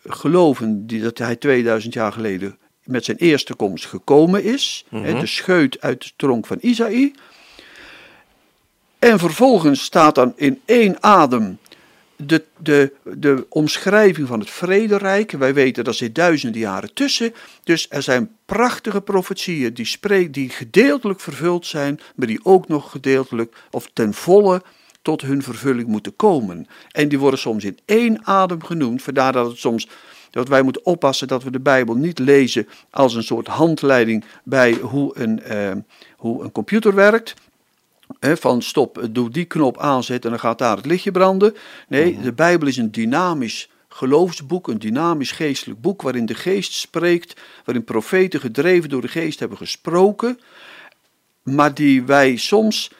[0.05, 4.85] geloven dat hij 2000 jaar geleden met zijn eerste komst gekomen is.
[4.89, 7.13] hè, de scheut uit de tronk van Isaïe.
[8.99, 11.57] En vervolgens staat dan in één adem
[12.15, 15.31] de, de, de omschrijving van het vrederijk.
[15.31, 17.33] Wij weten dat zit duizenden jaren tussen.
[17.63, 22.91] Dus er zijn prachtige profetieën die, spreek, die gedeeltelijk vervuld zijn, maar die ook nog
[22.91, 24.61] gedeeltelijk of ten volle
[25.01, 26.67] tot hun vervulling moeten komen.
[26.91, 29.01] En die worden soms in één adem genoemd.
[29.01, 29.87] Vandaar dat het soms
[30.29, 34.73] dat wij moeten oppassen dat we de Bijbel niet lezen als een soort handleiding bij
[34.73, 35.71] hoe een, eh,
[36.17, 37.33] hoe een computer werkt.
[38.19, 41.55] Van stop, doe die knop aanzetten en dan gaat daar het lichtje branden.
[41.87, 47.41] Nee, de Bijbel is een dynamisch geloofsboek, een dynamisch geestelijk boek waarin de geest spreekt,
[47.65, 50.39] waarin profeten gedreven door de geest hebben gesproken,
[51.43, 52.91] maar die wij soms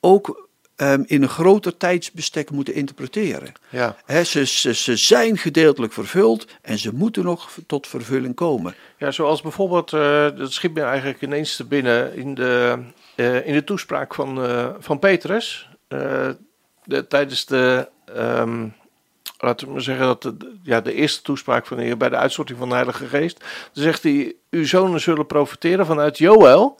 [0.00, 3.52] ook ehm, in een groter tijdsbestek moeten interpreteren.
[3.68, 3.96] Ja.
[4.24, 8.74] Ze, ze, ze zijn gedeeltelijk vervuld en ze moeten nog tot vervulling komen.
[8.98, 12.78] Ja, zoals bijvoorbeeld, eh, dat schiet me eigenlijk ineens te binnen in de,
[13.14, 15.68] eh, in de toespraak van, eh, van Petrus.
[15.88, 16.28] eh,
[16.84, 18.66] de, tijdens de, ehm,
[19.38, 22.16] laten we maar zeggen, dat de, ja, de eerste toespraak van de Heer bij de
[22.16, 23.38] uitstorting van de Heilige Geest.
[23.72, 26.78] Dan zegt hij, uw zonen zullen profiteren vanuit Joël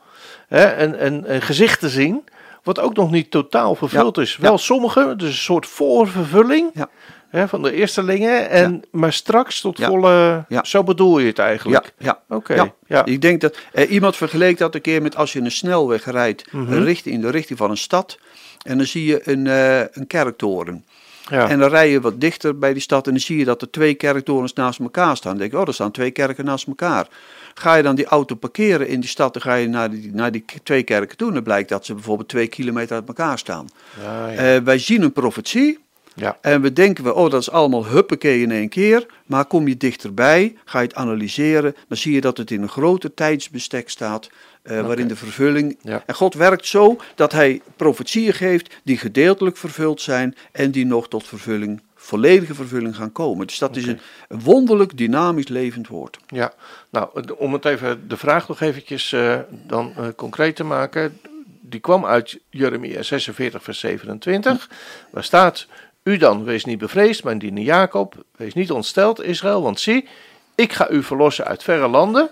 [0.48, 2.24] hè, en, en, en gezichten zien.
[2.62, 4.36] Wat ook nog niet totaal vervuld is.
[4.36, 6.88] Wel sommige, dus een soort voorvervulling Ja.
[7.32, 8.50] Hè, van de eerstelingen.
[8.50, 9.86] En, Maar straks tot Ja.
[9.88, 10.64] volle, Ja.
[10.64, 11.92] zo bedoel je het eigenlijk.
[11.98, 12.36] Ja, ja.
[12.36, 12.74] Oké, Ja.
[12.86, 13.04] ja.
[13.04, 16.52] Ik denk dat eh, iemand vergeleek dat een keer met als je een snelweg rijdt
[16.52, 16.86] Mhm.
[17.04, 18.18] in de richting van een stad
[18.62, 20.84] en dan zie je een, eh, een kerktoren.
[21.28, 21.48] Ja.
[21.48, 23.70] En dan rij je wat dichter bij die stad en dan zie je dat er
[23.70, 25.30] twee kerktorens naast elkaar staan.
[25.30, 27.06] Dan denk je, oh, er staan twee kerken naast elkaar.
[27.54, 30.32] Ga je dan die auto parkeren in die stad, dan ga je naar die, naar
[30.32, 31.28] die twee kerken toe.
[31.28, 33.66] En dan blijkt dat ze bijvoorbeeld twee kilometer uit elkaar staan.
[34.02, 34.54] Ja, ja.
[34.56, 35.78] Eh, wij zien een profetie
[36.14, 36.38] ja.
[36.40, 39.06] en we denken, we, oh, dat is allemaal huppakee in één keer.
[39.26, 42.68] Maar kom je dichterbij, ga je het analyseren, dan zie je dat het in een
[42.68, 44.28] groter tijdsbestek staat.
[44.62, 45.78] eh, waarin de vervulling.
[45.82, 46.02] Ja.
[46.06, 51.08] En God werkt zo dat hij profetieën geeft die gedeeltelijk vervuld zijn en die nog
[51.08, 53.46] tot vervulling, volledige vervulling gaan komen.
[53.46, 56.18] Dus dat is een, een wonderlijk dynamisch levend woord.
[56.26, 56.52] Ja,
[56.90, 61.18] nou, om het even de vraag nog eventjes eh, dan eh, concreet te maken.
[61.60, 64.70] Die kwam uit Jeremia 46, vers 27.
[65.10, 65.66] Waar staat:
[66.02, 68.14] U dan, wees niet bevreesd, mijn diener Jacob.
[68.36, 70.08] Wees niet ontsteld, Israël, want zie,
[70.54, 72.30] ik ga u verlossen uit verre landen.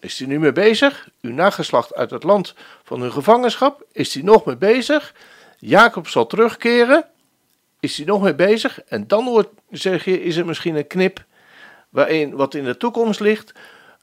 [0.00, 1.08] Is hij nu mee bezig?
[1.20, 2.54] Uw nageslacht uit het land
[2.84, 3.84] van hun gevangenschap.
[3.92, 5.14] Is hij nog mee bezig?
[5.58, 7.04] Jacob zal terugkeren.
[7.80, 8.80] Is hij nog mee bezig?
[8.82, 11.24] En dan wordt, zeg je, is er misschien een knip
[11.88, 13.52] waarin wat in de toekomst ligt,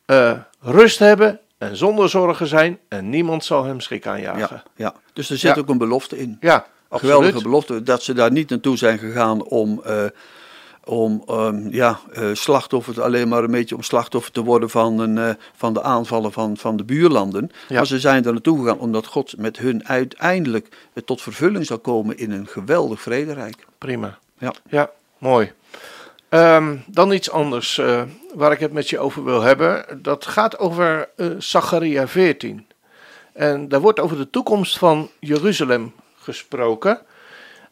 [0.05, 4.63] eh, rust hebben en zonder zorgen zijn en niemand zal hem schrik aanjagen.
[4.65, 4.93] Ja, ja.
[5.13, 5.61] Dus er zit Ja.
[5.61, 6.37] ook een belofte in.
[6.39, 7.15] Ja, absoluut.
[7.15, 10.03] geweldige belofte dat ze daar niet naartoe zijn gegaan om, eh,
[10.83, 15.17] om ehm, ja, eh, slachtoffer, alleen maar een beetje om slachtoffer te worden van, een,
[15.17, 17.51] eh, van de aanvallen van, van de buurlanden.
[17.67, 17.75] Ja.
[17.75, 20.67] Maar ze zijn daar naartoe gegaan omdat God met hun uiteindelijk
[21.05, 23.65] tot vervulling zal komen in een geweldig vrederijk.
[23.77, 24.17] Prima.
[24.37, 24.53] Ja.
[24.69, 25.51] Ja, mooi.
[26.29, 27.81] Ehm, dan iets anders
[28.33, 29.99] waar ik het met je over wil hebben.
[30.01, 32.65] Dat gaat over eh Zacharia 14.
[33.33, 37.01] En daar wordt over de toekomst van Jeruzalem gesproken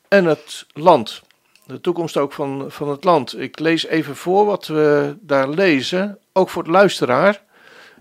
[0.08, 1.22] en het land.
[1.66, 3.40] De toekomst ook van, van het land.
[3.40, 7.42] Ik lees even voor wat we daar lezen, ook voor het luisteraar.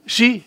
[0.04, 0.46] Zie,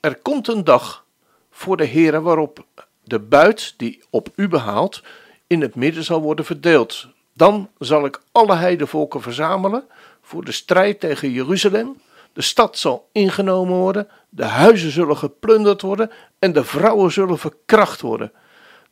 [0.00, 1.04] er komt een dag
[1.50, 2.64] voor de Heere waarop
[3.04, 5.02] de buit die op u behaalt
[5.46, 7.08] in het midden zal worden verdeeld.
[7.32, 9.84] Dan zal ik alle heidevolken verzamelen
[10.22, 12.00] voor de strijd tegen Jeruzalem.
[12.32, 18.00] De stad zal ingenomen worden, de huizen zullen geplunderd worden en de vrouwen zullen verkracht
[18.00, 18.32] worden.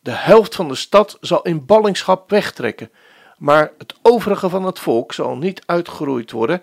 [0.08, 2.90] De helft van de stad zal in ballingschap wegtrekken,
[3.38, 6.62] maar het overige van het volk zal niet uitgeroeid worden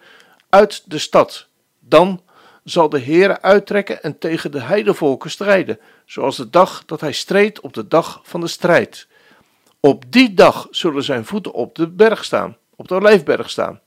[0.50, 1.48] uit de stad.
[1.80, 2.22] Dan
[2.64, 7.60] zal de Heere uittrekken en tegen de heidevolken strijden, zoals de dag dat hij streed
[7.60, 9.08] op de dag van de strijd.
[9.80, 13.82] Op die dag zullen zijn voeten op de berg staan, op de olijfberg staan,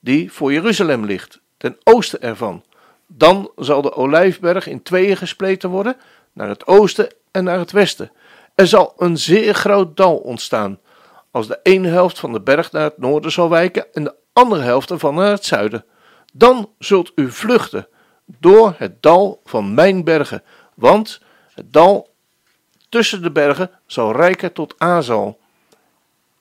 [0.00, 2.64] die voor Jeruzalem ligt, ten oosten ervan.
[3.06, 5.96] Dan zal de olijfberg in tweeën gespleten worden,
[6.32, 8.10] naar het oosten en naar het westen.
[8.54, 10.78] Er zal een zeer groot dal ontstaan,
[11.30, 14.62] als de ene helft van de berg naar het noorden zal wijken en de andere
[14.62, 15.84] helft ervan naar het zuiden.
[16.32, 17.88] Dan zult u vluchten
[18.24, 20.42] door het dal van mijn bergen,
[20.74, 21.20] want
[21.54, 22.10] het dal
[22.88, 25.38] tussen de bergen zal rijken tot Azal.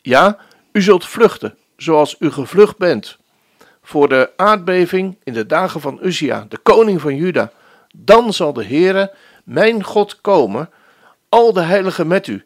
[0.01, 0.37] Ja,
[0.71, 3.17] u zult vluchten, zoals u gevlucht bent.
[3.83, 7.51] Voor de aardbeving in de dagen van Uzia, de koning van Juda.
[7.95, 10.69] Dan zal de Heere, mijn God, komen,
[11.31, 12.45] al de heiligen met u.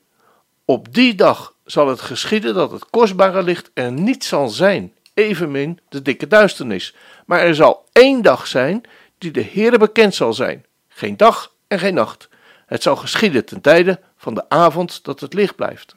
[0.66, 5.80] Op die dag zal het geschieden dat het kostbare licht er niet zal zijn, evenmin
[5.90, 6.96] de dikke duisternis.
[7.26, 8.84] Maar er zal één dag zijn
[9.18, 12.30] die de Heere bekend zal zijn, geen dag en geen nacht.
[12.66, 15.96] Het zal geschieden ten tijde van de avond dat het licht blijft.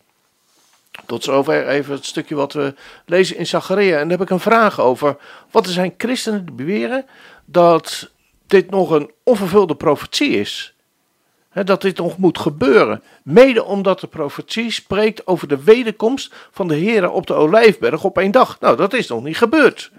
[1.07, 2.75] Tot zover even het stukje wat we
[3.07, 3.99] lezen in Zacharia.
[3.99, 5.17] En daar heb ik een vraag over.
[5.51, 7.07] Wat er zijn christenen die beweren
[7.45, 8.11] dat
[8.47, 10.75] dit nog een onvervulde profetie is.
[11.65, 13.03] Dat dit nog moet gebeuren.
[13.23, 18.19] Mede omdat de profetie spreekt over de wederkomst van de Heer op de Olijfberg op
[18.19, 18.61] één dag.
[18.61, 19.91] Nou, dat is nog niet gebeurd.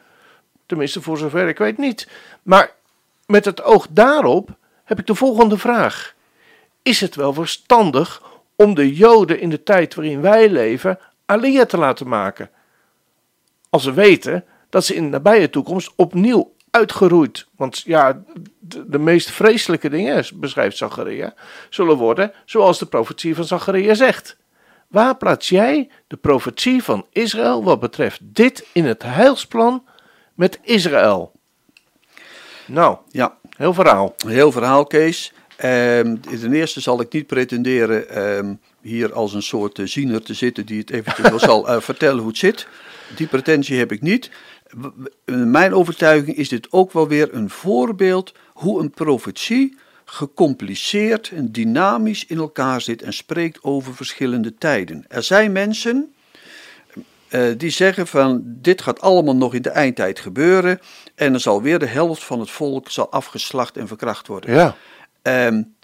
[0.66, 2.08] Tenminste, voor zover ik weet niet.
[2.44, 2.76] Maar
[3.26, 4.50] met het oog daarop
[4.84, 6.16] heb ik de volgende vraag.
[6.82, 8.22] Is het wel verstandig
[8.56, 12.50] om de Joden in de tijd waarin wij leven Alia te laten maken?
[13.70, 18.24] Als we weten dat ze in de nabije toekomst opnieuw uitgeroeid, want ja,
[18.60, 21.34] de, de meest vreselijke dingen, beschrijft Zacharia,
[21.70, 24.38] zullen worden zoals de profetie van Zacharia zegt.
[24.88, 29.84] Waar plaats jij de profetie van Israël wat betreft dit in het heilsplan
[30.34, 31.32] met Israël?
[32.66, 33.38] Nou, ja.
[33.58, 34.16] heel verhaal.
[34.26, 35.34] Heel verhaal, Kees.
[35.64, 40.34] Um, ten eerste zal ik niet pretenderen ehm, hier als een soort uh, ziener te
[40.34, 42.68] zitten die het eventueel zal uh, vertellen hoe het zit.
[43.16, 44.30] Die pretentie heb ik niet.
[45.26, 52.26] Mijn overtuiging is dit ook wel weer een voorbeeld hoe een profetie gecompliceerd en dynamisch
[52.26, 55.06] in elkaar zit en spreekt over verschillende tijden.
[55.08, 56.14] Er zijn mensen
[57.30, 60.80] uh, die zeggen van dit gaat allemaal nog in de eindtijd gebeuren
[61.16, 64.54] en er zal weer de helft van het volk zal afgeslacht en verkracht worden.
[64.54, 64.76] Ja.
[65.48, 65.76] Um,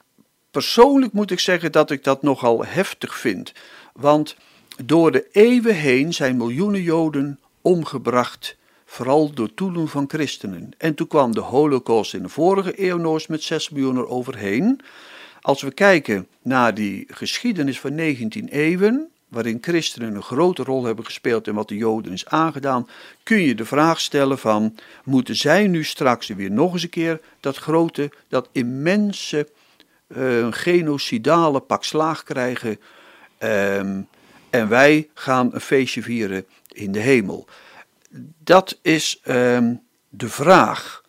[0.52, 3.54] persoonlijk moet ik zeggen dat ik dat nogal heftig vind.
[3.94, 4.36] Want
[4.84, 8.56] door de eeuwen heen zijn miljoenen Joden omgebracht,
[8.96, 10.72] vooral door toedoen van christenen.
[10.78, 14.82] En toen kwam de Holocaust in de vorige eeuw eens met 6 miljoen er overheen.
[15.42, 21.06] Als we kijken naar die geschiedenis van 19 eeuwen, waarin christenen een grote rol hebben
[21.06, 22.88] gespeeld en wat de Joden is aangedaan,
[23.24, 27.22] kun je de vraag stellen van, moeten zij nu straks weer nog eens een keer
[27.40, 29.50] dat grote, dat immense,
[30.08, 32.80] uh, genocidale pak slaag krijgen
[33.38, 34.02] ehm,
[34.50, 37.48] en wij gaan een feestje vieren in de hemel?
[38.44, 39.74] Dat is ehm,
[40.10, 41.04] de vraag.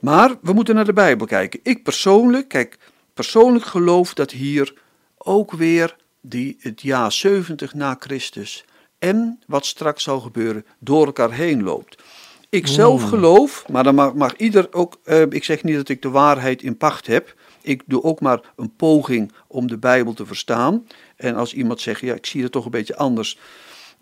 [0.00, 1.60] Maar we moeten naar de Bijbel kijken.
[1.62, 2.78] Ik persoonlijk, kijk,
[3.14, 4.74] persoonlijk geloof dat hier
[5.18, 8.64] ook weer die het jaar 70 na Christus
[8.98, 12.02] en wat straks zal gebeuren door elkaar heen loopt.
[12.48, 16.02] Ik zelf geloof, maar dan mag, mag ieder ook, uh, ik zeg niet dat ik
[16.02, 17.34] de waarheid in pacht heb.
[17.62, 20.86] Ik doe ook maar een poging om de Bijbel te verstaan.
[21.16, 23.38] En als iemand zegt, ja, ik zie het toch een beetje anders,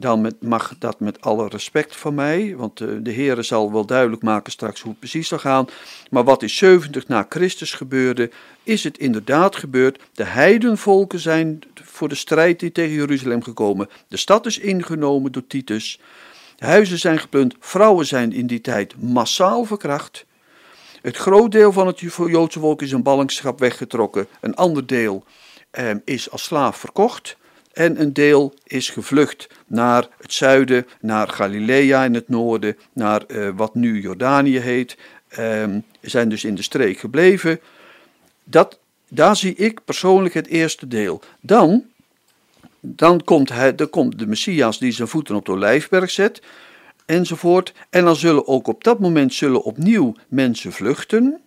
[0.03, 3.73] dan met, mag dat met alle respect van mij, want de, eh, de Heere zal
[3.73, 5.67] wel duidelijk maken straks hoe het precies zal gaan.
[6.11, 8.31] Maar wat in 70 na Christus gebeurde,
[8.63, 10.03] is het inderdaad gebeurd.
[10.13, 13.89] De heidenvolken zijn voor de strijd die tegen Jeruzalem gekomen.
[14.09, 16.01] De stad is ingenomen door Titus.
[16.59, 20.25] Huizen zijn geplund, vrouwen zijn in die tijd massaal verkracht.
[21.03, 24.27] Het groot deel van het Joodse volk is in ballingschap weggetrokken.
[24.41, 25.25] Een ander deel
[25.71, 27.37] eh, is als slaaf verkocht
[27.73, 33.49] en een deel is gevlucht naar het zuiden, naar Galilea in het noorden, naar uh,
[33.57, 34.97] wat nu Jordanië heet.
[35.39, 37.61] Um, zijn dus in de streek gebleven.
[38.45, 41.23] Dat, daar zie ik persoonlijk het eerste deel.
[41.41, 41.85] Dan,
[42.81, 46.43] dan komt, hij, dan komt de Messias die zijn voeten op de olijfberg zet,
[47.07, 47.73] enzovoort.
[47.91, 51.41] En dan zullen ook op dat moment zullen opnieuw mensen vluchten.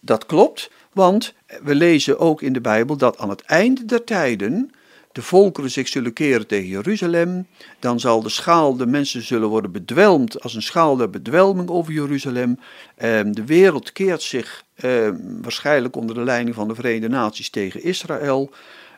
[0.00, 4.70] dat klopt, want we lezen ook in de Bijbel dat aan het einde der tijden
[5.12, 7.46] de volkeren zich zullen keren tegen Jeruzalem.
[7.78, 11.92] Dan zal de schaal, de mensen zullen worden bedwelmd als een schaal der bedwelming over
[11.92, 12.58] Jeruzalem.
[12.96, 17.82] Ehm, de wereld keert zich ehm, waarschijnlijk onder de leiding van de Verenigde Naties tegen
[17.82, 18.50] Israël.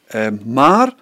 [0.07, 0.95] Ehm, maar,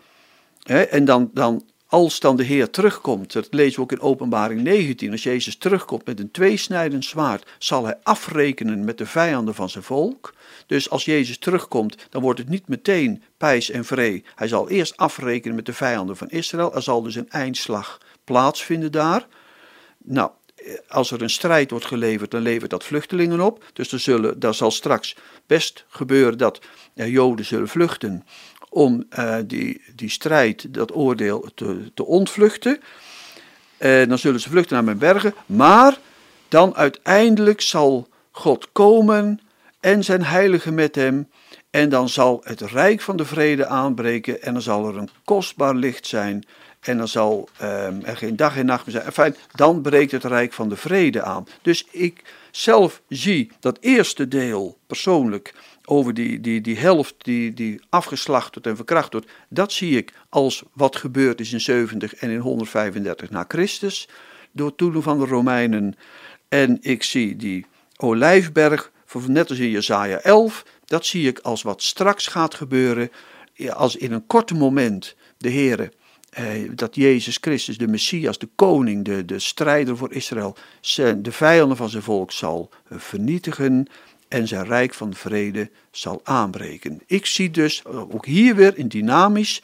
[0.66, 5.10] en dan, dan als dan de Heer terugkomt, dat lezen we ook in Openbaring 19,
[5.10, 9.84] als Jezus terugkomt met een tweesnijdend zwaard, zal hij afrekenen met de vijanden van zijn
[9.84, 10.34] volk.
[10.66, 14.24] Dus als Jezus terugkomt, dan wordt het niet meteen pijs en vree.
[14.34, 16.74] Hij zal eerst afrekenen met de vijanden van Israël.
[16.74, 19.26] Er zal dus een eindslag plaatsvinden daar.
[19.98, 20.30] Nou,
[20.88, 23.64] als er een strijd wordt geleverd, dan levert dat vluchtelingen op.
[23.72, 26.60] Dus er, zullen, er zal straks best gebeuren dat
[26.94, 28.24] Joden zullen vluchten
[28.70, 32.80] om uh, die, die strijd, dat oordeel te, te ontvluchten.
[33.78, 35.34] Uh, dan zullen ze vluchten naar mijn bergen.
[35.46, 35.98] Maar
[36.48, 39.40] dan uiteindelijk zal God komen
[39.80, 41.28] en zijn heilige met hem.
[41.70, 45.74] En dan zal het rijk van de vrede aanbreken en dan zal er een kostbaar
[45.74, 46.44] licht zijn.
[46.80, 49.06] En dan zal um, er geen dag en nacht meer zijn.
[49.06, 51.46] Enfin, dan breekt het rijk van de vrede aan.
[51.62, 55.54] Dus ik zelf zie dat eerste deel persoonlijk
[55.90, 60.12] over die, die, die helft die, die afgeslacht wordt en verkracht wordt, dat zie ik
[60.28, 64.08] als wat gebeurd is in 70 en in 135 na Christus,
[64.52, 65.94] door toedoen van de Romeinen.
[66.48, 68.92] En ik zie die olijfberg,
[69.26, 73.10] net als in Jezaja 11, dat zie ik als wat straks gaat gebeuren,
[73.70, 75.92] als in een korte moment de Heere
[76.30, 80.56] eh, dat Jezus Christus, de Messias, de koning, de, de strijder voor Israël,
[81.16, 83.86] de vijanden van zijn volk zal vernietigen
[84.30, 87.00] en zijn rijk van vrede zal aanbreken.
[87.06, 89.62] Ik zie dus ook hier weer een dynamisch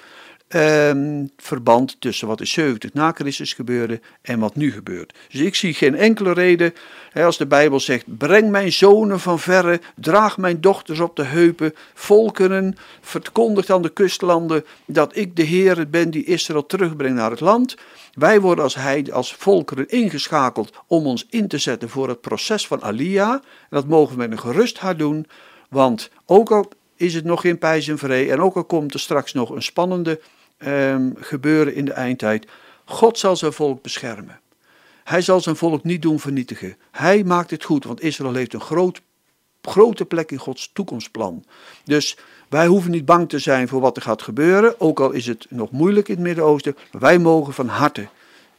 [0.49, 5.15] ehm, verband tussen wat in 70 na Christus gebeurde en wat nu gebeurt.
[5.31, 6.73] Dus ik zie geen enkele reden,
[7.15, 11.75] als de Bijbel zegt, breng mijn zonen van verre, draag mijn dochters op de heupen,
[11.95, 17.41] volkeren, verkondigt aan de kustlanden dat ik de Heer ben die Israël terugbrengt naar het
[17.41, 17.77] land.
[18.15, 22.67] Wij worden als heide, als volkeren ingeschakeld om ons in te zetten voor het proces
[22.67, 23.33] van Alia.
[23.33, 25.27] En dat mogen we met een gerust hart doen,
[25.69, 29.33] want ook al is het nog geen pijs en en ook al komt er straks
[29.33, 30.21] nog een spannende
[30.59, 32.47] um, gebeuren in de eindtijd,
[32.85, 34.41] God zal zijn volk beschermen.
[35.05, 36.77] Hij zal zijn volk niet doen vernietigen.
[36.91, 39.01] Hij maakt het goed, want Israël heeft een groot,
[39.63, 41.45] grote plek in Gods toekomstplan.
[41.85, 42.17] Dus
[42.49, 45.47] wij hoeven niet bang te zijn voor wat er gaat gebeuren, ook al is het
[45.49, 46.77] nog moeilijk in het Midden-Oosten.
[46.91, 48.09] Wij mogen van harte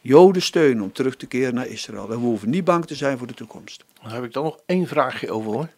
[0.00, 2.02] Joden steunen om terug te keren naar Israël.
[2.02, 3.84] En we hoeven niet bang te zijn voor de toekomst.
[4.02, 5.68] Daar heb ik dan nog één vraagje over hoor.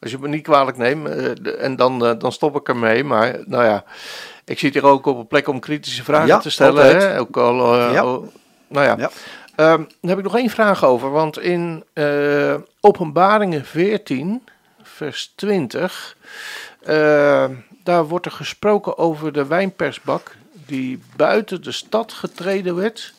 [0.00, 3.04] Als je me niet kwalijk neemt, uh, en dan, uh, dan stop ik ermee.
[3.04, 3.84] Maar nou ja,
[4.44, 6.96] ik zit hier ook op een plek om kritische vragen ja, te stellen.
[6.96, 7.18] Hè?
[7.20, 8.06] Ook al, uh, ja.
[8.06, 8.26] oh,
[8.68, 8.96] nou ja.
[8.98, 9.10] ja.
[9.72, 11.10] Um, daar heb ik nog één vraag over.
[11.10, 11.84] Want in
[12.80, 14.42] Openbaringen 14,
[14.82, 16.16] vers 20.
[16.88, 17.44] Uh,
[17.84, 23.14] daar wordt er gesproken over de wijnpersbak die buiten de stad getreden werd.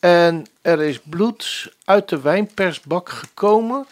[0.00, 3.86] En er is bloed uit de wijnpersbak gekomen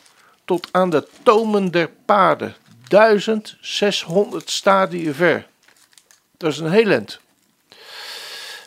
[0.45, 2.55] tot aan de tomen der paarden.
[2.89, 5.47] 1600 stadien ver.
[6.37, 7.21] Dat is een heel end.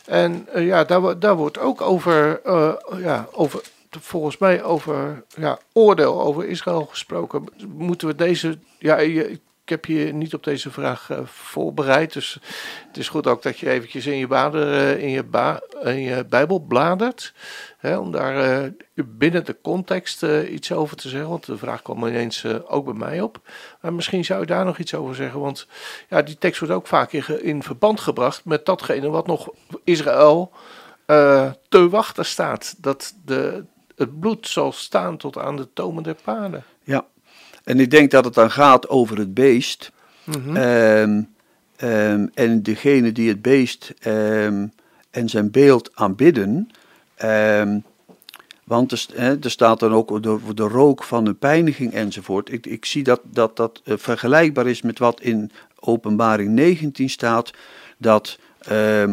[0.06, 5.60] En uh, ja, daar, daar wordt ook over, uh, ja, over volgens mij over ja,
[5.74, 7.46] oordeel over Israël gesproken.
[7.68, 8.58] Moeten we deze.
[8.80, 8.98] Ja,
[9.70, 12.14] ik heb je niet op deze vraag uh, voorbereid.
[12.14, 12.40] Dus
[12.88, 15.24] het is goed ook dat je eventjes in je, bader, uh, in je,
[15.84, 17.34] in je Bijbel bladert.
[17.78, 18.72] Hè, om daar uh,
[19.06, 21.30] binnen de context iets over te zeggen.
[21.30, 23.40] Want de vraag kwam ineens ook bij mij op.
[23.82, 25.40] Maar misschien zou je daar nog iets over zeggen.
[25.40, 25.68] Want
[26.10, 29.50] ja, die tekst wordt ook vaak in, verband gebracht met datgene wat nog
[29.84, 30.52] Israël
[31.70, 32.76] te wachten staat.
[32.78, 36.64] Dat de, het bloed zal staan tot aan de tomen der paarden.
[36.84, 37.06] Ja,
[37.70, 39.92] en ik denk dat het dan gaat over het beest.
[40.24, 40.58] Mm -hmm.
[40.58, 41.28] um,
[41.84, 44.72] um, en degene die het beest um,
[45.10, 46.70] en zijn beeld aanbidden.
[48.64, 52.52] want er, he, er, staat dan ook de, de, rook van de pijniging enzovoort.
[52.52, 57.52] Ik, ik zie dat dat, dat uh, vergelijkbaar is met wat in Openbaring 19 staat.
[57.98, 58.40] Dat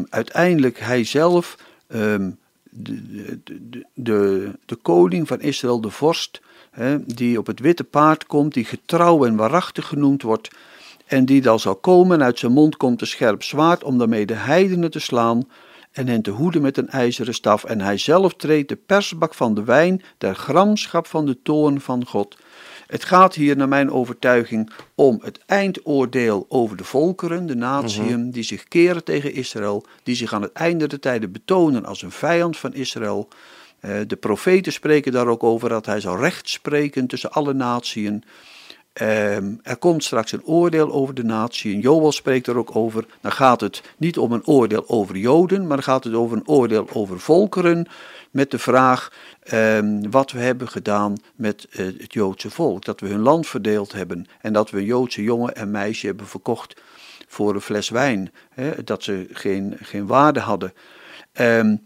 [0.09, 2.37] uiteindelijk hij zelf de,
[2.71, 6.41] de, de, de, de koning van Israël, de vorst,
[6.77, 10.49] hè, die op het witte paard komt, die getrouw en waarachtig genoemd wordt,
[11.07, 14.35] en die dan zal komen, uit zijn mond komt een scherp zwaard, om daarmee de
[14.35, 15.49] heidenen te slaan
[15.93, 17.65] en hen te hoeden met een ijzeren staf.
[17.65, 22.07] En hij zelf treedt de persbak van de wijn, der gramschap van de toorn van
[22.07, 22.37] God.
[22.87, 28.31] Het gaat hier, naar mijn overtuiging, om het eindoordeel over de volkeren, de natieën, mm
[28.31, 32.11] die zich keren tegen Israël, die zich aan het einde der tijden betonen als een
[32.11, 33.29] vijand van Israël.
[33.81, 38.25] Uh, de profeten spreken daar ook over dat hij zal recht spreken tussen alle natieën.
[38.97, 41.75] Ehm, er komt straks een oordeel over de natie.
[41.75, 43.07] En Joel spreekt er ook over.
[43.21, 46.49] Dan gaat het niet om een oordeel over Joden, maar dan gaat het over een
[46.49, 47.87] oordeel over volkeren.
[48.31, 49.13] Met de vraag
[49.43, 52.85] ehm, wat we hebben gedaan met eh, het Joodse volk.
[52.85, 54.27] Dat we hun land verdeeld hebben.
[54.41, 56.81] En dat we een Joodse jongen en meisje hebben verkocht
[57.29, 58.33] voor een fles wijn.
[58.85, 60.73] Dat ze geen, geen waarde hadden.
[61.41, 61.83] Um,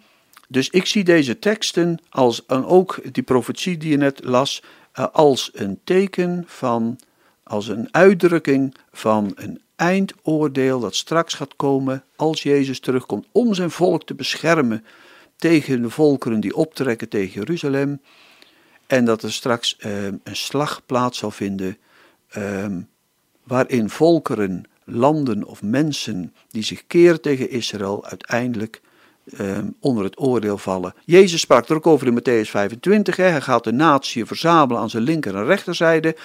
[0.53, 5.07] dus ik zie deze teksten als, en ook die profetie die je net las, eh,
[5.13, 6.99] als een teken van,
[7.43, 13.71] als een uitdrukking van een eindoordeel dat straks gaat komen als Jezus terugkomt om zijn
[13.71, 14.85] volk te beschermen
[15.37, 18.01] tegen de volkeren die optrekken tegen Jeruzalem.
[18.87, 21.79] En dat er straks uh, een slag plaats zal vinden
[22.37, 22.89] um,
[23.43, 28.81] waarin volkeren, landen of mensen die zich keren tegen Israël uiteindelijk
[29.37, 30.95] Ehm, onder het oordeel vallen.
[31.05, 33.17] Jezus sprak er ook over in Matthäus 25.
[33.17, 33.25] Hè.
[33.25, 36.17] Hij gaat de natie verzamelen aan zijn linker en rechterzijde.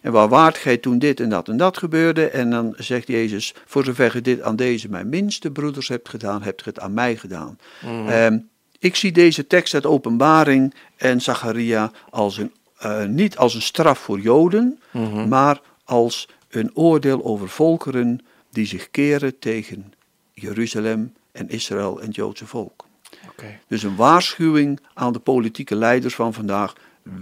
[0.00, 2.28] En waar waart gij toen dit en dat en dat gebeurde?
[2.28, 6.42] En dan zegt Jezus, voor zover je dit aan deze mijn minste broeders hebt gedaan,
[6.42, 7.58] hebt je het aan mij gedaan.
[7.82, 8.08] Mhm.
[8.08, 8.38] Ehm,
[8.78, 12.52] ik zie deze tekst uit openbaring en Zacharia als een,
[12.84, 15.28] uh, niet als een straf voor Joden, mhm.
[15.28, 18.20] maar als een oordeel over volkeren
[18.50, 19.92] die zich keren tegen
[20.32, 22.86] Jeruzalem en Israël en het Joodse volk.
[23.30, 23.60] Okay.
[23.68, 26.74] Dus een waarschuwing aan de politieke leiders van vandaag.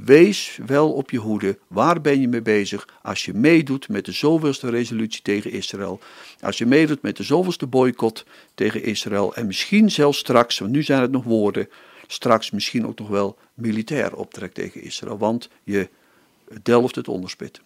[0.05, 1.59] Wees wel op je hoede.
[1.67, 6.01] Waar ben je mee bezig als je meedoet met de zoveelste resolutie tegen Israël?
[6.41, 9.35] Als je meedoet met de zoveelste boycott tegen Israël.
[9.35, 11.69] En misschien zelfs straks, want nu zijn het nog woorden,
[12.07, 15.19] straks misschien ook nog wel militair optrekt tegen Israël.
[15.19, 15.89] Want je
[16.63, 17.61] delft het onderspit.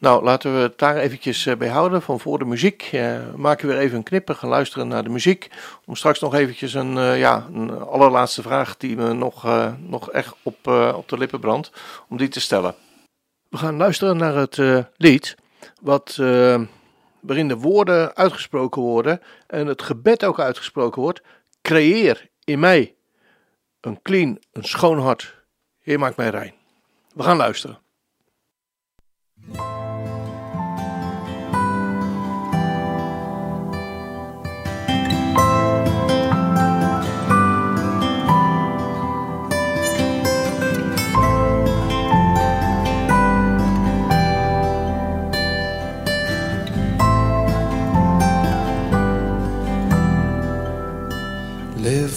[0.00, 2.02] Nou, laten we het daar eventjes eh, bij houden.
[2.02, 5.08] Van voor de muziek uh, maken we weer even een knippen, gaan luisteren naar de
[5.08, 5.50] muziek.
[5.84, 10.10] Om straks nog eventjes een, uh, ja, een allerlaatste vraag die me nog, uh, nog
[10.10, 11.72] echt op, op de lippen brandt,
[12.08, 12.74] om die te stellen.
[13.48, 15.36] We gaan luisteren naar het lied,
[15.80, 16.16] wat,
[17.20, 21.22] waarin de woorden uitgesproken worden en het gebed ook uitgesproken wordt.
[21.62, 22.94] Creëer in mij
[23.80, 25.34] een clean, een schoon hart.
[25.80, 26.54] Heer, maak mij rein.
[27.14, 27.78] We gaan luisteren.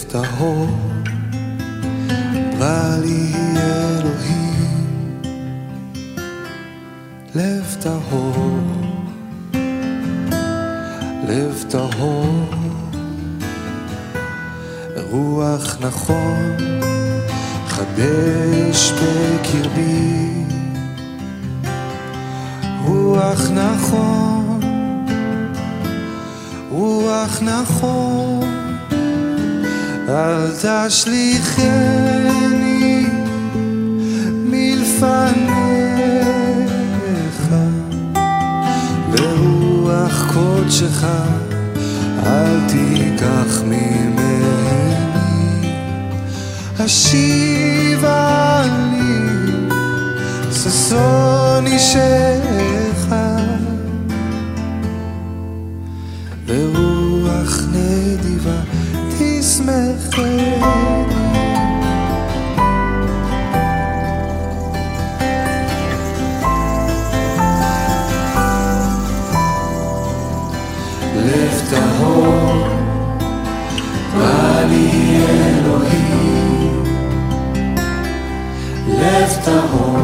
[0.01, 0.69] טהור,
[2.59, 5.21] ואלי אלוהים,
[7.35, 8.59] לב טהור,
[11.27, 12.45] לב טהור,
[15.11, 16.57] רוח נכון,
[17.67, 20.43] חדש בקרבי,
[22.85, 24.59] רוח נכון,
[26.71, 28.52] רוח נכון.
[30.13, 30.51] אל
[30.87, 31.73] תשליכני
[34.45, 35.43] מלפניך.
[39.11, 41.03] ברוח קודשך
[42.25, 44.13] אל תיקח ממני.
[46.79, 48.61] השיבה
[48.91, 49.29] לי
[50.51, 53.15] ששון אישך.
[56.47, 58.72] ברוח נדיבה
[59.53, 60.53] תשמחני
[71.15, 72.67] לב טהור
[74.17, 76.83] בא לי אלוהים.
[78.87, 79.99] לב טהור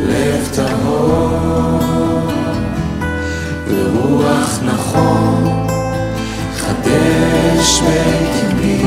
[0.00, 1.76] לב טהור.
[3.68, 5.35] ורוח נכון
[7.66, 8.82] חדש בקרבי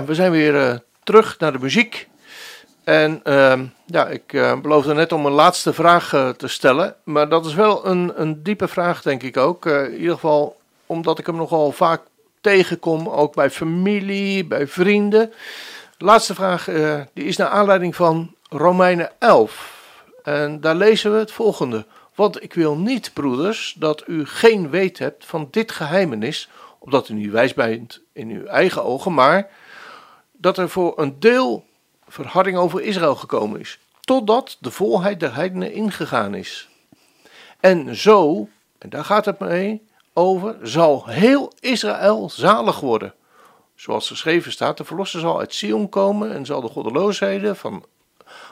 [0.07, 2.09] We zijn weer eh, terug naar de muziek.
[2.85, 6.95] En ehm, ja, ik eh, beloofde net om een laatste vraag eh, te stellen.
[7.05, 9.67] Maar dat is wel een, een diepe vraag, denk ik ook.
[9.67, 12.01] In ieder geval omdat ik hem nogal vaak
[12.41, 15.33] tegenkom, ook bij familie, bij vrienden.
[15.99, 16.65] De laatste vraag
[17.13, 19.83] die is naar aanleiding van Romeinen 11.
[20.23, 21.87] En daar lezen we het volgende.
[22.15, 26.49] Want ik wil niet, broeders, dat u geen weet hebt van dit geheimenis,
[26.79, 29.51] opdat u niet wijs bent in uw eigen ogen, maar
[30.45, 31.65] dat er voor een deel
[32.09, 36.69] verharding over Israël gekomen is, totdat de volheid der heidenen ingegaan is.
[37.61, 43.15] En zo, en daar gaat het mee over, zal heel Israël zalig worden.
[43.75, 47.85] Zoals geschreven staat, de verlosser zal uit Sion komen en zal de goddeloosheden van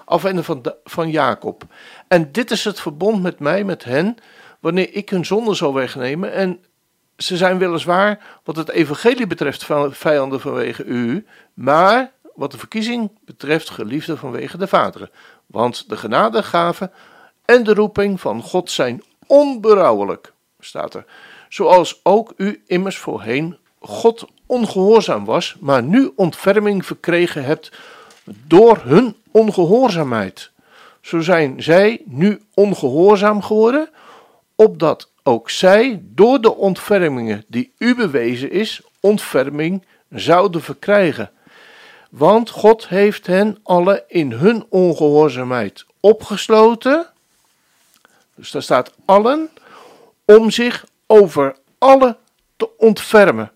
[0.04, 1.64] afwenden van, van Jacob.
[2.08, 4.16] En dit is het verbond met mij, met hen,
[4.60, 6.32] wanneer ik hun zonde zal wegnemen.
[6.32, 6.64] En
[7.16, 13.70] ze zijn weliswaar, wat het evangelie betreft, vijanden vanwege u, maar wat de verkiezing betreft,
[13.70, 15.10] geliefden vanwege de vaderen.
[15.46, 16.90] Want de genadegave
[17.44, 21.04] en de roeping van God zijn onberouwelijk, staat er.
[21.48, 27.72] Zoals ook u immers voorheen God ongehoorzaam was, maar nu ontferming verkregen hebt
[28.24, 30.50] door hun ongehoorzaamheid.
[31.00, 33.90] Zo zijn zij nu ongehoorzaam geworden,
[34.54, 41.30] opdat ook zij door de ontfermingen die u bewezen is, ontferming zouden verkrijgen.
[42.10, 47.06] Want God heeft hen alle in hun ongehoorzaamheid opgesloten.
[48.34, 49.50] Dus daar staat allen
[50.24, 52.16] om zich over alle
[52.56, 53.52] te ontfermen.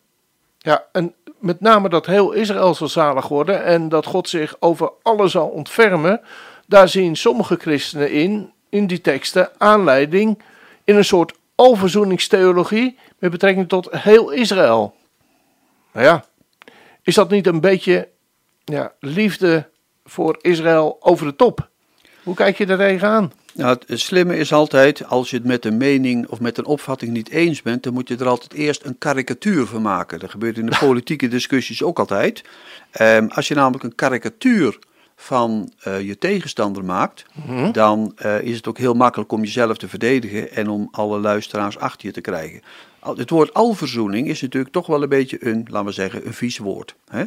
[0.58, 4.92] Ja, en met name dat heel Israël zal zalig worden en dat God zich over
[5.02, 6.20] alle zal ontfermen,
[6.66, 10.42] daar zien sommige christenen in, in die teksten, aanleiding
[10.84, 14.94] in een soort alverzoeningstheologie met betrekking tot heel Israël.
[15.92, 16.24] Nou ja,
[17.02, 18.08] is dat niet een beetje
[18.64, 19.68] ja, liefde
[20.04, 21.68] voor Israël over de top?
[22.22, 23.32] Hoe kijk je daar tegenaan?
[23.54, 27.12] Nou, het slimme is altijd, als je het met een mening of met een opvatting
[27.12, 30.18] niet eens bent, dan moet je er altijd eerst een karikatuur van maken.
[30.18, 32.44] Dat gebeurt in de politieke discussies ook altijd.
[32.90, 34.78] Ehm, als je namelijk een karikatuur
[35.16, 37.24] van eh, je tegenstander maakt,
[37.72, 41.78] dan eh, is het ook heel makkelijk om jezelf te verdedigen en om alle luisteraars
[41.78, 42.62] achter je te krijgen.
[43.16, 46.58] Het woord alverzoening is natuurlijk toch wel een beetje een, laten we zeggen, een vies
[46.58, 46.94] woord.
[47.08, 47.24] Hè?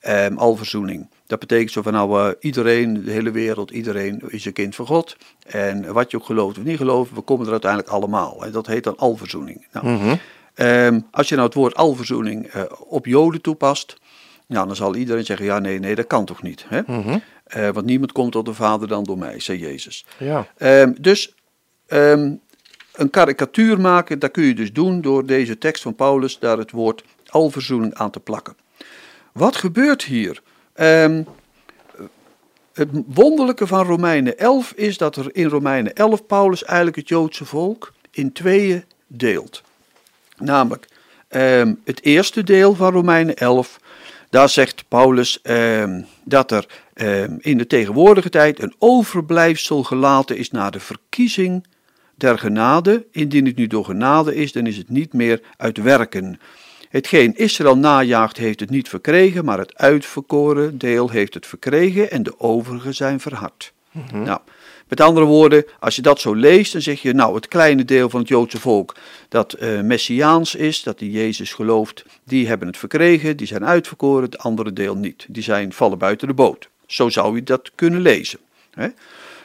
[0.00, 1.08] Ehm, alverzoening.
[1.26, 4.86] Dat betekent zo van nou, eh, iedereen, de hele wereld, iedereen is een kind van
[4.86, 5.16] God.
[5.46, 8.42] En wat je ook gelooft of niet gelooft, we komen er uiteindelijk allemaal.
[8.42, 8.50] Hè?
[8.50, 9.66] Dat heet dan alverzoening.
[9.72, 10.16] Nou,
[10.54, 13.96] ehm, als je nou het woord alverzoening op Joden toepast,
[14.50, 16.64] nou, dan zal iedereen zeggen, ja nee, nee, dat kan toch niet.
[16.68, 16.80] Hè?
[17.44, 20.06] Eh, want niemand komt tot de Vader dan door mij, zei Jezus.
[20.18, 21.34] Ja, Ehm, dus
[21.86, 22.34] ehm,
[22.92, 26.70] een karikatuur maken, dat kun je dus doen door deze tekst van Paulus daar het
[26.70, 28.56] woord alverzoening aan te plakken.
[29.32, 30.42] Wat gebeurt hier?
[30.72, 31.22] Ehm,
[32.72, 37.44] het wonderlijke van Romeinen 11 is dat er in Romeinen 11 Paulus eigenlijk het Joodse
[37.44, 39.62] volk in tweeën deelt.
[40.36, 40.88] Namelijk
[41.84, 43.78] het eerste deel van Romeinen 11,
[44.30, 50.50] daar zegt Paulus ehm, dat er ehm, in de tegenwoordige tijd een overblijfsel gelaten is
[50.50, 51.66] naar de verkiezing
[52.14, 53.06] der genade.
[53.10, 56.40] Indien het nu door genade is, dan is het niet meer uit werken.
[56.88, 62.22] Hetgeen Israël najaagt heeft het niet verkregen, maar het uitverkoren deel heeft het verkregen en
[62.22, 63.72] de overigen zijn verhard.
[64.12, 64.40] Nou,
[64.90, 68.10] met andere woorden, als je dat zo leest, dan zeg je, nou, het kleine deel
[68.10, 68.94] van het Joodse volk
[69.28, 74.22] dat eh, messiaans is, dat die Jezus gelooft, die hebben het verkregen, die zijn uitverkoren,
[74.22, 75.26] het andere deel niet.
[75.28, 76.68] Die zijn vallen buiten de boot.
[76.86, 78.38] Zo zou je dat kunnen lezen.
[78.70, 78.88] Hè?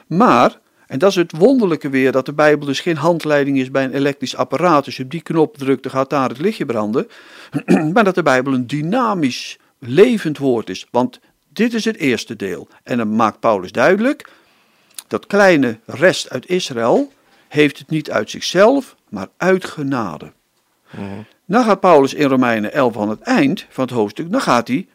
[0.08, 3.84] Maar En dat is het wonderlijke weer, dat de Bijbel dus geen handleiding is bij
[3.84, 4.86] een elektrisch apparaat.
[4.86, 7.08] Als je op die knop drukt, dan gaat daar het lichtje branden.
[7.94, 10.88] maar dat de Bijbel een dynamisch, levend woord is.
[10.92, 11.20] Want
[11.50, 12.68] dit is het eerste deel.
[12.84, 14.30] En dan maakt Paulus duidelijk,
[15.16, 17.12] dat kleine rest uit Israël
[17.48, 20.32] heeft het niet uit zichzelf, maar uit genade.
[21.46, 24.88] Dan gaat Paulus in Romeinen 11 aan het eind van het hoofdstuk, dan gaat hij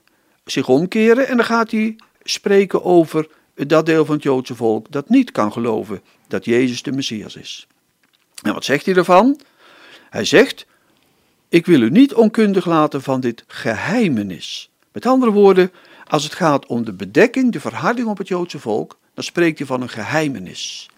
[0.44, 5.08] zich omkeren en dan gaat hij spreken over dat deel van het Joodse volk dat
[5.08, 7.66] niet kan geloven dat Jezus de Messias is.
[8.42, 9.40] En wat zegt hij ervan?
[10.10, 10.66] Hij zegt,
[11.48, 14.70] ik wil u niet onkundig laten van dit geheimenis.
[14.92, 15.72] Met andere woorden,
[16.06, 19.66] als het gaat om de bedekking, de verharding op het Joodse volk, dan spreekt hij
[19.66, 20.88] van een geheimenis.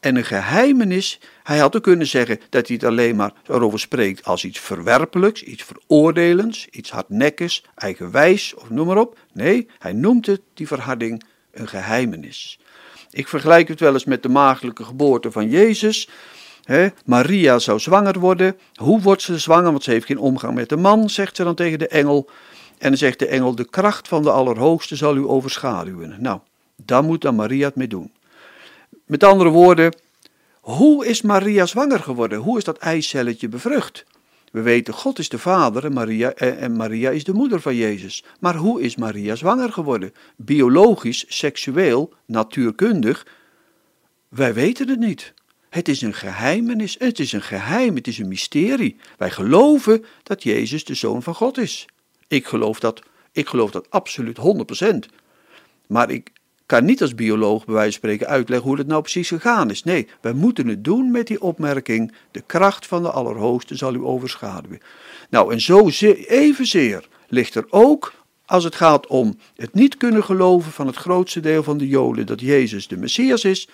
[0.00, 4.24] En een geheimenis, hij had ook kunnen zeggen dat hij het alleen maar erover spreekt
[4.24, 9.18] als iets verwerpelijks, iets veroordelends, iets hardnekkigs, eigenwijs of noem maar op.
[9.32, 12.58] Nee, hij noemt het, die verharding, een geheimenis.
[13.10, 16.08] Ik vergelijk het wel eens met de maagdelijke geboorte van Jezus.
[17.04, 18.56] Maria zou zwanger worden.
[18.74, 19.70] Hoe wordt ze zwanger?
[19.70, 22.30] Want ze heeft geen omgang met de man, zegt ze dan tegen de engel.
[22.78, 26.16] En dan zegt de engel: De kracht van de Allerhoogste zal u overschaduwen.
[26.18, 26.40] Nou,
[26.84, 28.12] daar moet dan Maria het mee doen.
[29.06, 29.96] Met andere woorden,
[30.60, 32.38] hoe is Maria zwanger geworden?
[32.38, 34.04] Hoe is dat eicelletje bevrucht?
[34.52, 37.76] We weten, God is de vader en Maria, eh, en Maria is de moeder van
[37.76, 38.24] Jezus.
[38.40, 40.12] Maar hoe is Maria zwanger geworden?
[40.36, 43.26] Biologisch, seksueel, natuurkundig?
[44.28, 45.34] Wij weten het niet.
[45.68, 48.96] Het is een geheimenis, het is een geheim, het is een mysterie.
[49.18, 51.86] Wij geloven dat Jezus de Zoon van God is.
[52.28, 53.02] Ik geloof dat,
[53.32, 55.08] ik geloof dat absoluut 100%.
[55.86, 56.30] Maar ik
[56.72, 59.84] kan niet als bioloog bij wijze van spreken uitleggen hoe het nou precies gegaan is.
[59.84, 64.00] Nee, wij moeten het doen met die opmerking, de kracht van de Allerhoogste zal u
[64.04, 64.80] overschaduwen.
[65.30, 68.12] Nou, en zo ze- evenzeer ligt er ook,
[68.46, 72.26] als het gaat om het niet kunnen geloven van het grootste deel van de Joden
[72.26, 73.68] dat Jezus de Messias is,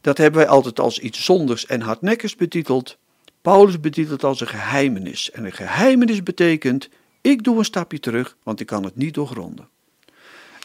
[0.00, 2.98] dat hebben wij altijd als iets zondigs en hardnekkigs betiteld.
[3.42, 5.30] Paulus betitelt als een geheimenis.
[5.30, 6.88] En een geheimenis betekent,
[7.20, 9.68] ik doe een stapje terug, want ik kan het niet doorgronden.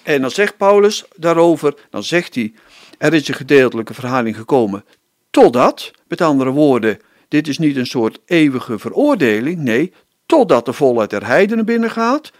[0.09, 2.53] En dan zegt Paulus daarover, dan zegt hij,
[2.97, 4.85] er is een gedeeltelijke verhaling gekomen
[5.29, 9.93] totdat, met andere woorden, dit is niet een soort eeuwige veroordeling, nee,
[10.25, 12.31] totdat de volheid der heidenen binnengaat.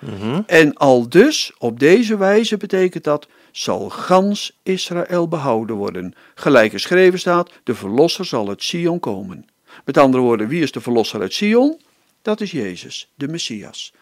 [0.45, 6.13] En al dus, op deze wijze betekent dat, zal gans Israël behouden worden.
[6.35, 9.45] Gelijk geschreven staat, de verlosser zal uit Sion komen.
[9.85, 11.79] Met andere woorden, wie is de verlosser uit Sion?
[12.21, 13.93] Dat is Jezus, de Messias.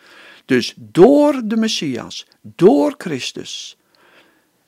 [0.47, 3.77] Dus door de Messias, door Christus,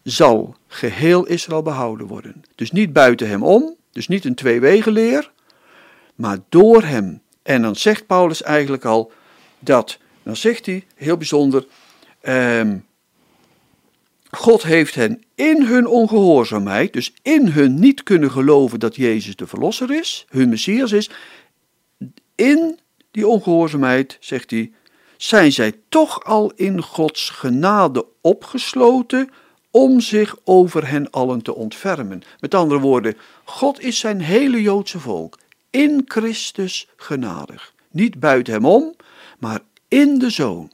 [0.04, 2.42] zal geheel Israël behouden worden.
[2.56, 5.32] Dus niet buiten hem om, dus niet een tweewegenleer,
[6.16, 7.22] maar door hem.
[7.44, 9.12] En dan zegt Paulus eigenlijk al
[9.60, 11.66] dat, dan zegt hij heel bijzonder,
[12.22, 12.78] ehm,
[14.32, 19.48] God heeft hen in hun ongehoorzaamheid, dus in hun niet kunnen geloven dat Jezus de
[19.48, 21.10] Verlosser is, hun Messias is,
[22.36, 22.80] in
[23.12, 24.72] die ongehoorzaamheid, zegt hij,
[25.22, 29.30] zijn zij toch al in Gods genade opgesloten
[29.72, 32.22] om zich over hen allen te ontfermen.
[32.40, 35.38] Met andere woorden, God is zijn hele Joodse volk
[35.70, 37.74] in Christus genadig.
[37.92, 38.96] Niet buiten hem om,
[39.40, 40.72] maar in de Zoon.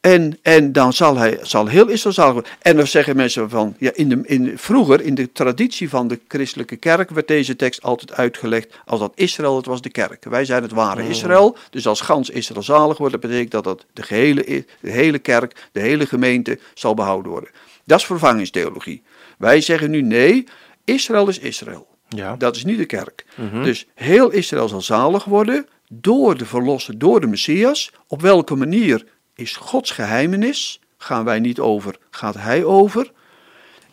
[0.00, 2.52] En, en dan zal, hij, zal heel Israël zalig worden.
[2.60, 6.20] En dan zeggen mensen van, ja, in de, in, vroeger in de traditie van de
[6.28, 10.24] christelijke kerk werd deze tekst altijd uitgelegd als dat Israël, het was de kerk.
[10.24, 13.86] Wij zijn het ware Israël, dus als gans Israël zalig wordt, dat betekent dat, dat
[13.92, 17.50] de, gehele, de hele kerk, de hele gemeente zal behouden worden.
[17.84, 19.02] Dat is vervangingstheologie.
[19.38, 20.44] Wij zeggen nu nee,
[20.84, 21.86] Israël is Israël.
[22.08, 22.36] Ja.
[22.36, 23.24] Dat is niet de kerk.
[23.62, 27.92] Dus heel Israël zal zalig worden door de verlosser, door de Messias.
[28.06, 29.04] Op welke manier
[29.38, 30.80] is Gods geheimenis?
[30.96, 33.12] Gaan wij niet over, gaat hij over.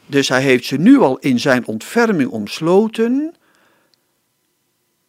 [0.05, 3.35] Dus hij heeft ze nu al in zijn ontferming omsloten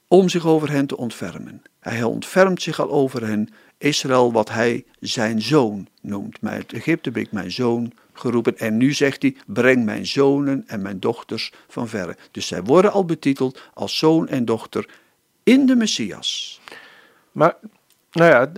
[0.09, 1.63] om zich over hen te ontfermen.
[1.79, 6.39] Hij ontfermt zich al over hen, Israël, wat hij zijn zoon noemt.
[6.43, 8.59] Uit Egypte ben ik mijn zoon geroepen.
[8.59, 12.17] En nu zegt hij, breng mijn zonen en mijn dochters van verre.
[12.31, 14.89] Dus zij worden al betiteld als zoon en dochter
[15.43, 16.61] in de Messias.
[17.33, 17.57] Maar,
[18.13, 18.53] nou ja,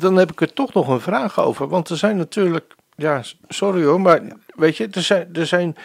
[0.00, 1.68] dan heb ik er toch nog een vraag over.
[1.68, 4.22] Want er zijn natuurlijk, ja, sorry hoor, maar
[4.54, 5.76] weet je, er zijn, er zijn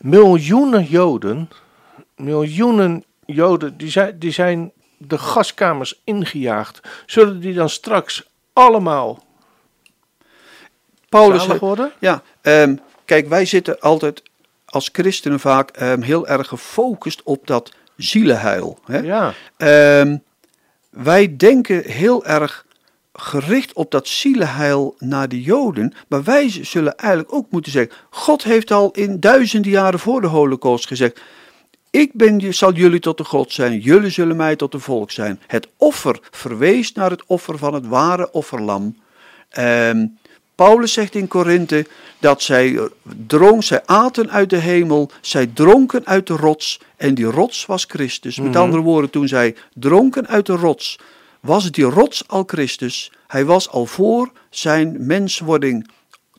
[0.00, 1.50] miljoenen Joden,
[2.16, 6.80] miljoenen Joden, die zijn, die zijn de gaskamers ingejaagd.
[7.06, 9.24] Zullen die dan straks allemaal
[11.08, 11.92] Paulus, worden?
[11.98, 14.22] ja, ehm, kijk, wij zitten altijd
[14.64, 18.78] als christenen vaak ehm, heel erg gefocust op dat zielenheil.
[18.84, 18.98] Hè?
[18.98, 20.16] Ja, Ehm,
[20.90, 22.65] wij denken heel erg
[23.18, 25.94] gericht op dat zielenheil naar de Joden.
[26.08, 30.26] Maar wij zullen eigenlijk ook moeten zeggen: God heeft al in duizenden jaren voor de
[30.26, 31.20] Holocaust gezegd.
[31.90, 35.40] Ik ben, zal jullie tot de God zijn, jullie zullen mij tot de volk zijn.
[35.46, 38.96] Het offer verwees naar het offer van het ware offerlam.
[39.48, 40.06] Ehm,
[40.54, 41.86] Paulus zegt in Korinthe
[42.18, 42.78] dat zij
[43.26, 47.84] dronk, zij aten uit de hemel, zij dronken uit de rots en die rots was
[47.88, 48.38] Christus.
[48.38, 48.58] Met Mhm.
[48.60, 50.98] andere woorden, toen zij dronken uit de rots,
[51.46, 53.12] was die rots al Christus.
[53.26, 55.90] Hij was al voor zijn menswording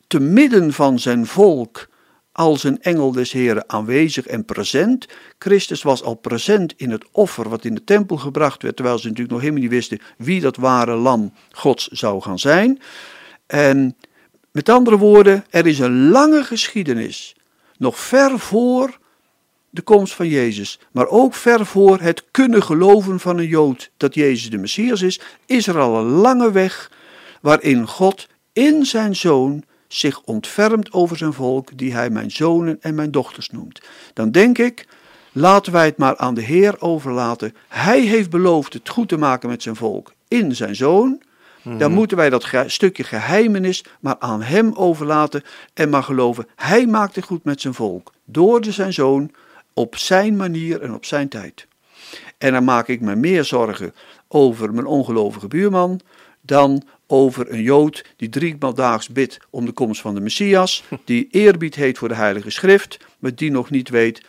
[0.07, 1.87] te midden van zijn volk
[2.31, 5.07] als een engel des Heren aanwezig en present.
[5.39, 9.05] Christus was al present in het offer wat in de tempel gebracht werd, terwijl ze
[9.07, 12.81] natuurlijk nog helemaal niet wisten wie dat ware lam Gods zou gaan zijn.
[13.45, 13.97] En
[14.51, 17.35] met andere woorden, er is een lange geschiedenis,
[17.77, 18.97] nog ver voor
[19.77, 24.15] de komst van Jezus, maar ook ver voor het kunnen geloven van een Jood dat
[24.15, 26.91] Jezus de Messias is, is er al een lange weg
[27.41, 32.95] waarin God in zijn zoon zich ontfermt over zijn volk, die hij mijn zonen en
[32.95, 33.81] mijn dochters noemt.
[34.13, 34.87] Dan denk ik,
[35.31, 37.55] laten wij het maar aan de Heer overlaten.
[37.67, 41.21] Hij heeft beloofd het goed te maken met zijn volk in zijn zoon.
[41.77, 46.47] Dan moeten wij dat ge- stukje geheimenis maar aan hem overlaten en maar geloven.
[46.55, 48.11] Hij maakt het goed met zijn volk.
[48.25, 49.31] Door de zijn zoon
[49.77, 51.67] op zijn manier en op zijn tijd.
[52.37, 53.93] En dan maak ik me meer zorgen
[54.27, 55.99] over mijn ongelovige buurman
[56.41, 61.27] dan over een Jood die driemaal daags bidt om de komst van de Messias, die
[61.31, 64.21] eerbied heeft voor de Heilige Schrift, maar die nog niet weet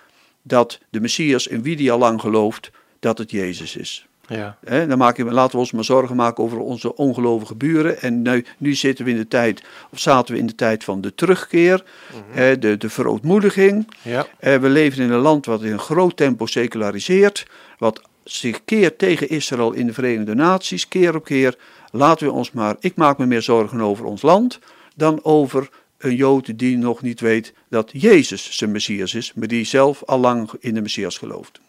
[0.43, 4.08] dat de Messias in wie die al lang gelooft, dat het Jezus is.
[4.29, 4.57] Ja.
[4.87, 8.01] Dan maken we, laten we ons maar zorgen maken over onze ongelovige buren.
[8.01, 11.01] En nu, nu zitten we in de tijd, of zaten we in de tijd van
[11.01, 11.85] de terugkeer,
[12.31, 13.89] hè, de, de verootmoediging.
[14.03, 14.27] Ja.
[14.39, 17.47] Eh, we leven in een land wat in een groot tempo seculariseert,
[17.79, 21.57] wat zich keert tegen Israël in de Verenigde Naties, keer op keer.
[21.91, 24.59] Laten we ons maar, ik maak me meer zorgen over ons land
[24.95, 25.69] dan over
[25.99, 30.19] een Jood die nog niet weet dat Jezus zijn Messias is, maar die zelf al
[30.19, 31.61] lang in de Messias gelooft.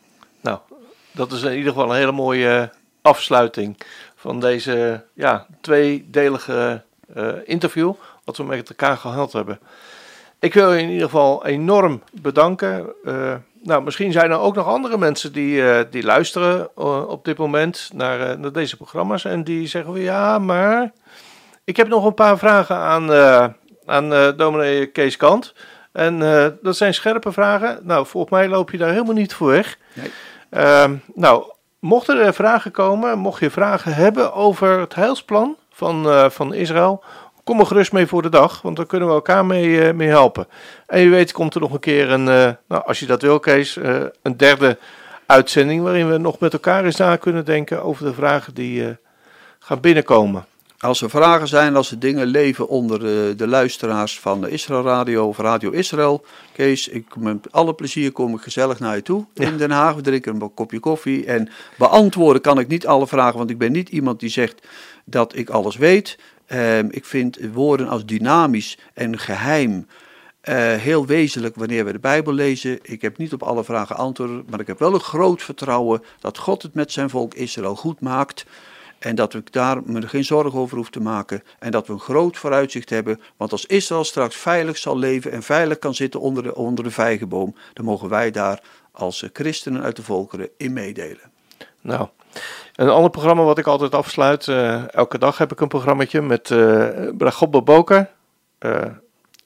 [0.42, 0.60] Nou,
[1.12, 2.70] dat is in ieder geval een hele mooie
[3.02, 3.78] afsluiting
[4.16, 6.84] van deze ja, tweedelige
[7.14, 7.94] eh, interview
[8.24, 9.60] wat we met elkaar gehad hebben.
[10.40, 12.94] Ik wil je in ieder geval enorm bedanken.
[13.06, 17.26] Eh, nou, misschien zijn er ook nog andere mensen die, eh, die luisteren eh, op
[17.26, 20.92] dit moment naar, eh, naar deze programma's en die zeggen van ja, maar
[21.64, 23.48] ik heb nog een paar vragen aan, eh,
[23.86, 25.54] aan eh dominee Kees Kant.
[25.92, 27.80] En eh, dat zijn scherpe vragen.
[27.84, 29.78] Nou, volgens mij loop je daar helemaal niet voor weg.
[29.94, 30.12] Nee.
[30.50, 31.44] Ehm, nou,
[31.80, 37.04] mochten er vragen komen, mocht je vragen hebben over het heilsplan van, eh, van Israël,
[37.44, 40.08] kom er gerust mee voor de dag, want dan kunnen we elkaar mee, eh, mee
[40.08, 40.48] helpen.
[40.88, 43.40] En je weet, komt er nog een keer een, eh, nou, als je dat wil,
[43.40, 44.78] Kees, eh, een derde
[45.26, 48.92] uitzending waarin we nog met elkaar eens na kunnen denken over de vragen die eh,
[49.60, 50.46] gaan binnenkomen.
[50.80, 54.84] Als er vragen zijn, als er dingen leven onder de, de luisteraars van de Israël
[54.84, 56.26] Radio of Radio Israël.
[56.54, 59.96] Kees, ik, met alle plezier kom ik gezellig naar je toe in Den Haag.
[59.96, 61.26] We drinken een kopje koffie.
[61.26, 64.68] En beantwoorden kan ik niet alle vragen, want ik ben niet iemand die zegt
[65.06, 66.18] dat ik alles weet.
[66.46, 69.88] Ehm, ik vind woorden als dynamisch en geheim
[70.42, 72.80] eh, heel wezenlijk wanneer we de Bijbel lezen.
[72.82, 76.38] Ik heb niet op alle vragen antwoorden, maar ik heb wel een groot vertrouwen dat
[76.38, 78.46] God het met zijn volk Israël goed maakt.
[79.00, 81.44] En dat ik daar me geen zorgen over hoef te maken.
[81.60, 83.22] En dat we een groot vooruitzicht hebben.
[83.38, 86.92] Want als Israël straks veilig zal leven en veilig kan zitten onder de, onder de
[86.92, 91.32] vijgenboom, dan mogen wij daar als eh, christenen uit de volkeren in meedelen.
[91.82, 92.08] Nou,
[92.76, 94.48] een ander programma wat ik altijd afsluit.
[94.48, 96.88] eh, elke dag heb ik een programmaatje met uh,
[97.18, 98.10] Bragobbe Boker.
[98.58, 98.86] Eh,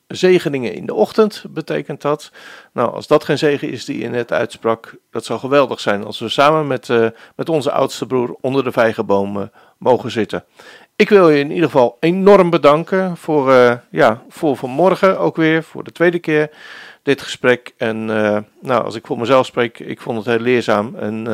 [0.08, 2.32] zegeningen in de ochtend betekent dat.
[2.74, 6.20] Nou, als dat geen zegen is die je net uitsprak, dat zou geweldig zijn als
[6.20, 9.44] we samen met, uh, met onze oudste broer onder de vijgenboom uh,
[9.78, 10.44] mogen zitten.
[10.96, 15.64] Ik wil je in ieder geval enorm bedanken voor, uh, ja, voor vanmorgen ook weer,
[15.64, 16.50] voor de tweede keer
[17.04, 17.74] dit gesprek.
[17.78, 18.06] En
[18.62, 21.28] nou, als ik voor mezelf spreek, ik vond het heel leerzaam en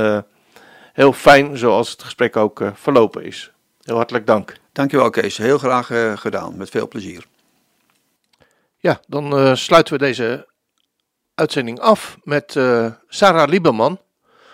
[0.94, 3.52] heel fijn zoals het gesprek ook verlopen is.
[3.82, 4.56] Heel hartelijk dank.
[4.72, 7.26] Dankjewel Kees, heel graag gedaan, met veel plezier.
[8.82, 10.48] Ja, dan uh, sluiten we deze
[11.36, 14.00] uitzending af met uh, Sarah Lieberman.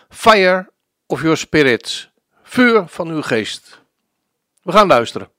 [0.09, 0.71] Fire
[1.05, 2.09] of your spirit.
[2.43, 3.81] Vuur van uw geest.
[4.61, 5.29] We gaan luisteren.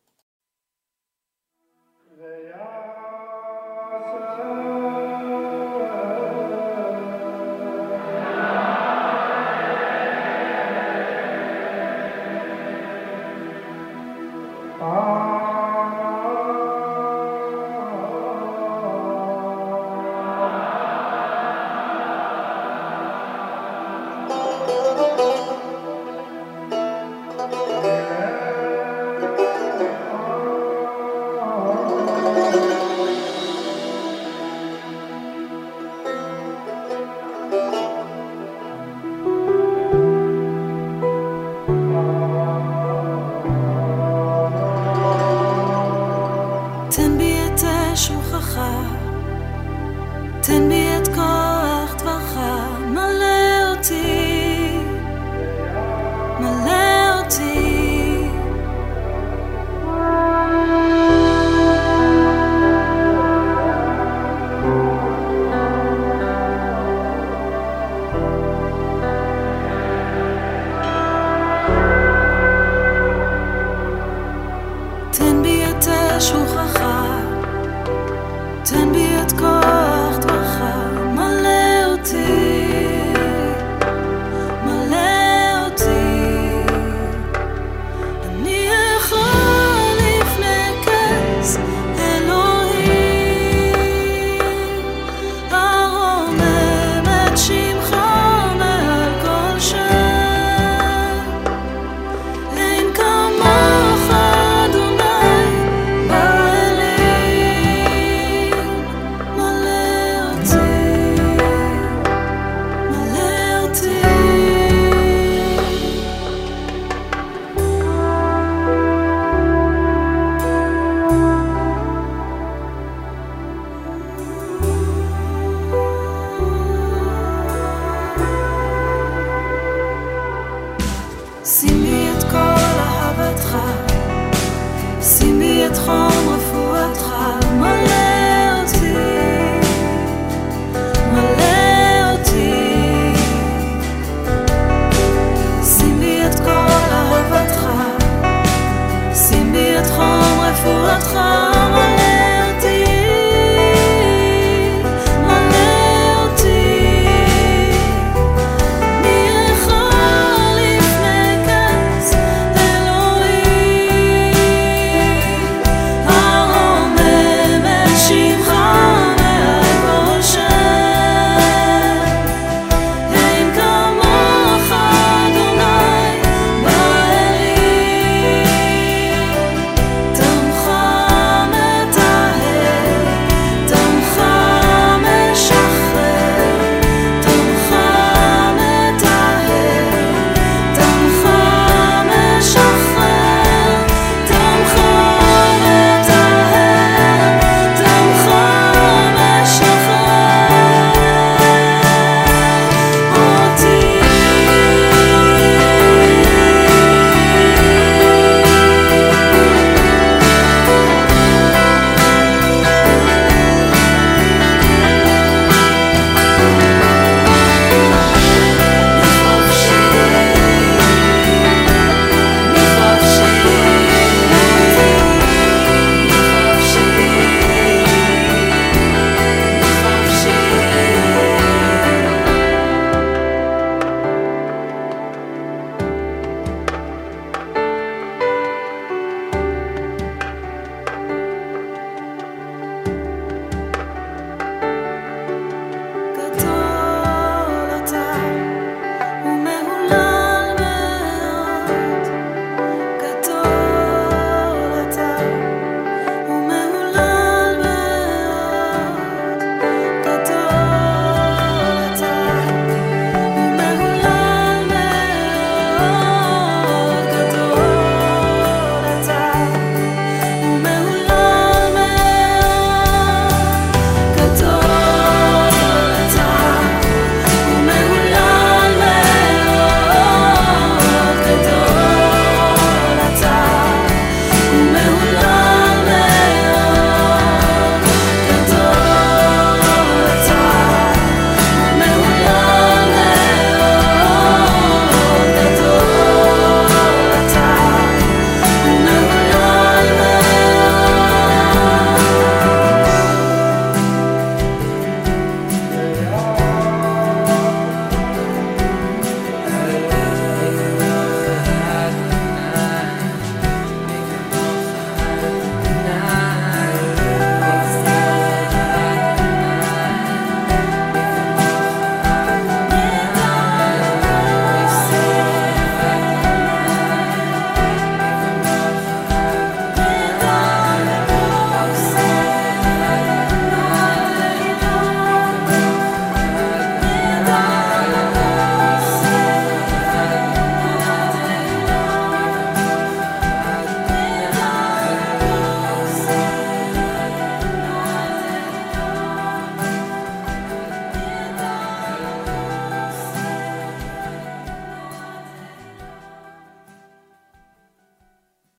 [135.01, 136.36] S'aimer être en